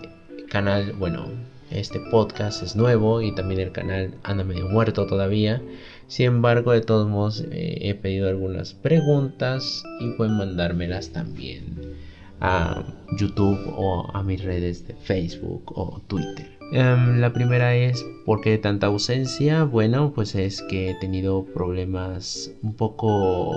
canal, 0.49 0.93
bueno, 0.93 1.27
este 1.69 1.99
podcast 2.11 2.63
es 2.63 2.75
nuevo 2.75 3.21
y 3.21 3.35
también 3.35 3.59
el 3.59 3.71
canal 3.71 4.15
anda 4.23 4.43
medio 4.43 4.69
muerto 4.69 5.05
todavía. 5.05 5.61
Sin 6.07 6.27
embargo, 6.27 6.71
de 6.71 6.81
todos 6.81 7.09
modos, 7.09 7.43
eh, 7.51 7.79
he 7.81 7.93
pedido 7.93 8.29
algunas 8.29 8.73
preguntas 8.73 9.83
y 9.99 10.11
pueden 10.11 10.37
mandármelas 10.37 11.09
también 11.09 11.97
a 12.39 12.85
YouTube 13.17 13.59
o 13.75 14.09
a 14.13 14.23
mis 14.23 14.43
redes 14.43 14.87
de 14.87 14.93
Facebook 14.93 15.73
o 15.75 16.01
Twitter. 16.07 16.56
Em, 16.71 17.21
la 17.21 17.31
primera 17.31 17.75
es 17.75 18.05
¿por 18.25 18.41
qué 18.41 18.57
tanta 18.57 18.87
ausencia? 18.87 19.63
Bueno, 19.63 20.11
pues 20.13 20.35
es 20.35 20.61
que 20.63 20.89
he 20.89 20.95
tenido 20.95 21.45
problemas 21.45 22.51
un 22.61 22.75
poco 22.75 23.53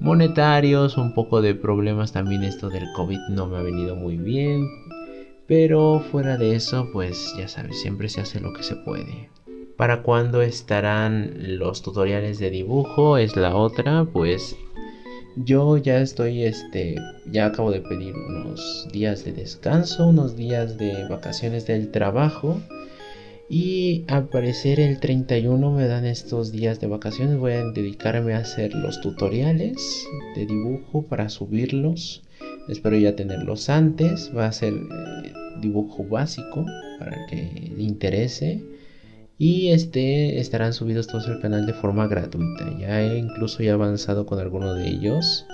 monetarios, 0.00 0.96
un 0.96 1.12
poco 1.12 1.42
de 1.42 1.54
problemas 1.54 2.12
también 2.12 2.42
esto 2.42 2.70
del 2.70 2.90
COVID 2.96 3.18
no 3.30 3.46
me 3.46 3.58
ha 3.58 3.62
venido 3.62 3.96
muy 3.96 4.16
bien. 4.16 4.66
Pero 5.46 6.00
fuera 6.10 6.38
de 6.38 6.54
eso, 6.54 6.88
pues 6.92 7.34
ya 7.36 7.48
sabes, 7.48 7.80
siempre 7.80 8.08
se 8.08 8.22
hace 8.22 8.40
lo 8.40 8.54
que 8.54 8.62
se 8.62 8.76
puede. 8.76 9.28
¿Para 9.76 10.02
cuándo 10.02 10.40
estarán 10.40 11.58
los 11.58 11.82
tutoriales 11.82 12.38
de 12.38 12.50
dibujo? 12.50 13.18
Es 13.18 13.36
la 13.36 13.54
otra, 13.56 14.06
pues 14.10 14.56
yo 15.36 15.76
ya 15.78 16.00
estoy, 16.00 16.42
este, 16.42 16.96
ya 17.30 17.46
acabo 17.46 17.70
de 17.70 17.80
pedir 17.80 18.14
unos 18.14 18.88
días 18.92 19.24
de 19.24 19.32
descanso, 19.32 20.08
unos 20.08 20.36
días 20.36 20.78
de 20.78 21.06
vacaciones 21.08 21.66
del 21.66 21.90
trabajo. 21.90 22.60
Y 23.48 24.04
al 24.08 24.28
parecer 24.28 24.80
el 24.80 24.98
31 24.98 25.72
me 25.72 25.86
dan 25.86 26.06
estos 26.06 26.52
días 26.52 26.80
de 26.80 26.86
vacaciones. 26.86 27.36
Voy 27.36 27.52
a 27.52 27.64
dedicarme 27.64 28.34
a 28.34 28.38
hacer 28.38 28.74
los 28.74 29.00
tutoriales 29.00 30.06
de 30.34 30.46
dibujo 30.46 31.02
para 31.02 31.28
subirlos. 31.28 32.22
Espero 32.68 32.96
ya 32.96 33.14
tenerlos 33.14 33.68
antes. 33.68 34.30
Va 34.34 34.46
a 34.46 34.52
ser 34.52 34.72
eh, 34.72 35.32
dibujo 35.60 36.04
básico 36.04 36.64
para 36.98 37.26
que 37.26 37.72
le 37.76 37.82
interese. 37.82 38.62
Y 39.44 39.72
este 39.72 40.38
estarán 40.38 40.72
subidos 40.72 41.08
todos 41.08 41.26
al 41.26 41.40
canal 41.40 41.66
de 41.66 41.72
forma 41.72 42.06
gratuita. 42.06 42.78
Ya 42.78 43.02
he 43.02 43.18
incluso 43.18 43.60
ya 43.60 43.72
avanzado 43.72 44.24
con 44.24 44.38
alguno 44.38 44.72
de 44.72 44.88
ellos. 44.88 45.46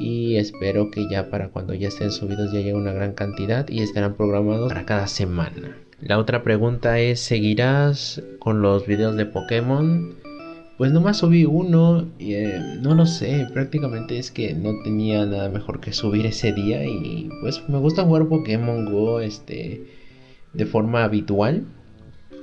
Y 0.00 0.34
espero 0.34 0.90
que 0.90 1.08
ya 1.08 1.30
para 1.30 1.50
cuando 1.50 1.74
ya 1.74 1.86
estén 1.86 2.10
subidos 2.10 2.50
ya 2.50 2.58
llegue 2.58 2.74
una 2.74 2.92
gran 2.92 3.12
cantidad 3.12 3.68
y 3.68 3.82
estarán 3.82 4.14
programados 4.14 4.68
para 4.68 4.84
cada 4.84 5.06
semana. 5.06 5.76
La 6.00 6.18
otra 6.18 6.42
pregunta 6.42 6.98
es, 6.98 7.20
¿seguirás 7.20 8.20
con 8.40 8.62
los 8.62 8.84
videos 8.84 9.14
de 9.14 9.26
Pokémon? 9.26 10.16
Pues 10.76 10.90
nomás 10.90 11.18
subí 11.18 11.44
uno 11.44 12.08
y 12.18 12.34
eh, 12.34 12.78
no 12.82 12.96
lo 12.96 13.06
sé, 13.06 13.46
prácticamente 13.52 14.18
es 14.18 14.32
que 14.32 14.54
no 14.54 14.82
tenía 14.82 15.24
nada 15.24 15.48
mejor 15.50 15.78
que 15.78 15.92
subir 15.92 16.26
ese 16.26 16.52
día 16.52 16.84
y 16.84 17.30
pues 17.42 17.62
me 17.68 17.78
gusta 17.78 18.02
jugar 18.02 18.26
Pokémon 18.26 18.86
Go 18.86 19.20
este 19.20 19.84
de 20.52 20.66
forma 20.66 21.04
habitual 21.04 21.62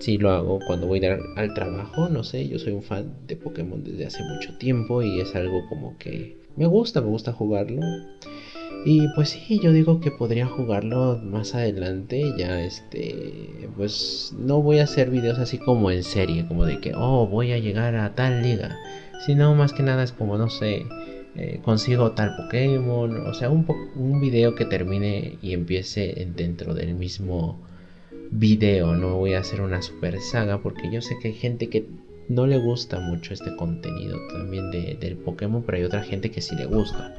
si 0.01 0.17
lo 0.17 0.31
hago 0.31 0.59
cuando 0.65 0.87
voy 0.87 1.01
al 1.05 1.53
trabajo, 1.53 2.09
no 2.09 2.23
sé, 2.23 2.47
yo 2.47 2.57
soy 2.57 2.73
un 2.73 2.81
fan 2.81 3.13
de 3.27 3.35
Pokémon 3.35 3.83
desde 3.83 4.07
hace 4.07 4.23
mucho 4.23 4.57
tiempo 4.57 5.01
y 5.01 5.21
es 5.21 5.35
algo 5.35 5.61
como 5.69 5.97
que 5.97 6.37
me 6.55 6.65
gusta, 6.65 7.01
me 7.01 7.07
gusta 7.07 7.31
jugarlo. 7.31 7.81
Y 8.83 9.07
pues 9.13 9.29
sí, 9.29 9.59
yo 9.61 9.71
digo 9.71 9.99
que 9.99 10.09
podría 10.09 10.47
jugarlo 10.47 11.19
más 11.23 11.53
adelante, 11.53 12.33
ya 12.35 12.63
este, 12.63 13.69
pues 13.77 14.33
no 14.35 14.59
voy 14.63 14.79
a 14.79 14.85
hacer 14.85 15.11
videos 15.11 15.37
así 15.37 15.59
como 15.59 15.91
en 15.91 16.01
serie, 16.01 16.47
como 16.47 16.65
de 16.65 16.79
que, 16.79 16.93
oh, 16.95 17.27
voy 17.27 17.51
a 17.51 17.59
llegar 17.59 17.95
a 17.95 18.15
tal 18.15 18.41
liga, 18.41 18.75
sino 19.23 19.53
más 19.53 19.71
que 19.71 19.83
nada 19.83 20.01
es 20.01 20.11
como, 20.11 20.35
no 20.35 20.49
sé, 20.49 20.87
eh, 21.35 21.59
consigo 21.63 22.13
tal 22.13 22.35
Pokémon, 22.35 23.27
o 23.27 23.33
sea, 23.35 23.51
un, 23.51 23.67
un 23.95 24.19
video 24.19 24.55
que 24.55 24.65
termine 24.65 25.37
y 25.43 25.53
empiece 25.53 26.27
dentro 26.35 26.73
del 26.73 26.95
mismo 26.95 27.59
video, 28.31 28.95
no 28.95 29.17
voy 29.17 29.33
a 29.33 29.39
hacer 29.39 29.61
una 29.61 29.81
super 29.81 30.19
saga 30.21 30.61
porque 30.61 30.89
yo 30.91 31.01
sé 31.01 31.17
que 31.21 31.29
hay 31.29 31.33
gente 31.33 31.69
que 31.69 31.85
no 32.29 32.47
le 32.47 32.57
gusta 32.57 32.99
mucho 32.99 33.33
este 33.33 33.55
contenido 33.55 34.17
también 34.31 34.71
de, 34.71 34.97
del 34.99 35.17
Pokémon, 35.17 35.63
pero 35.63 35.77
hay 35.77 35.83
otra 35.83 36.03
gente 36.03 36.31
que 36.31 36.41
sí 36.41 36.55
le 36.55 36.65
gusta. 36.65 37.15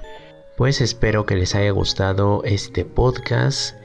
Pues 0.57 0.81
espero 0.81 1.27
que 1.27 1.37
les 1.37 1.55
haya 1.55 1.71
gustado 1.71 2.43
este 2.45 2.85
podcast. 2.85 3.77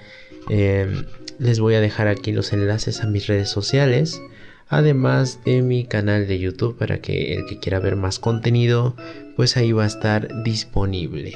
Em, 0.49 1.05
les 1.37 1.59
voy 1.59 1.75
a 1.75 1.81
dejar 1.81 2.07
aquí 2.07 2.31
los 2.31 2.53
enlaces 2.53 3.01
a 3.01 3.07
mis 3.07 3.27
redes 3.27 3.49
sociales, 3.49 4.21
además 4.69 5.43
de 5.43 5.61
mi 5.61 5.85
canal 5.85 6.27
de 6.27 6.39
YouTube 6.39 6.77
para 6.77 6.99
que 6.99 7.33
el 7.35 7.45
que 7.45 7.59
quiera 7.59 7.79
ver 7.79 7.95
más 7.95 8.19
contenido, 8.19 8.95
pues 9.35 9.57
ahí 9.57 9.71
va 9.73 9.83
a 9.83 9.87
estar 9.87 10.43
disponible. 10.43 11.33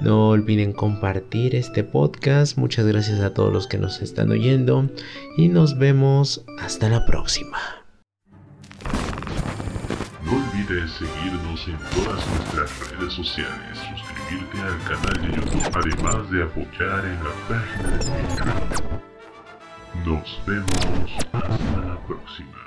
No 0.00 0.28
olviden 0.28 0.72
compartir 0.72 1.54
este 1.54 1.82
podcast. 1.82 2.58
Muchas 2.58 2.86
gracias 2.86 3.20
a 3.20 3.32
todos 3.32 3.52
los 3.52 3.66
que 3.66 3.78
nos 3.78 4.02
están 4.02 4.30
oyendo 4.30 4.90
y 5.38 5.48
nos 5.48 5.78
vemos 5.78 6.44
hasta 6.60 6.90
la 6.90 7.06
próxima. 7.06 7.58
No 10.22 10.32
olvides 10.32 10.90
seguirnos 10.92 11.66
en 11.68 11.78
todas 11.94 12.26
nuestras 12.28 12.90
redes 12.90 13.12
sociales, 13.14 13.78
suscribirte 13.96 14.58
al 14.60 14.78
canal 14.82 15.16
de 15.22 15.36
YouTube, 15.36 15.70
además 15.74 16.30
de 16.30 16.42
apoyar 16.42 17.04
en 17.06 17.24
la 17.24 17.32
página 17.48 17.90
de 17.96 18.04
Patreon. 18.04 19.00
Nos 20.04 20.40
vemos 20.46 21.12
hasta 21.32 21.80
la 21.80 21.98
próxima. 22.06 22.66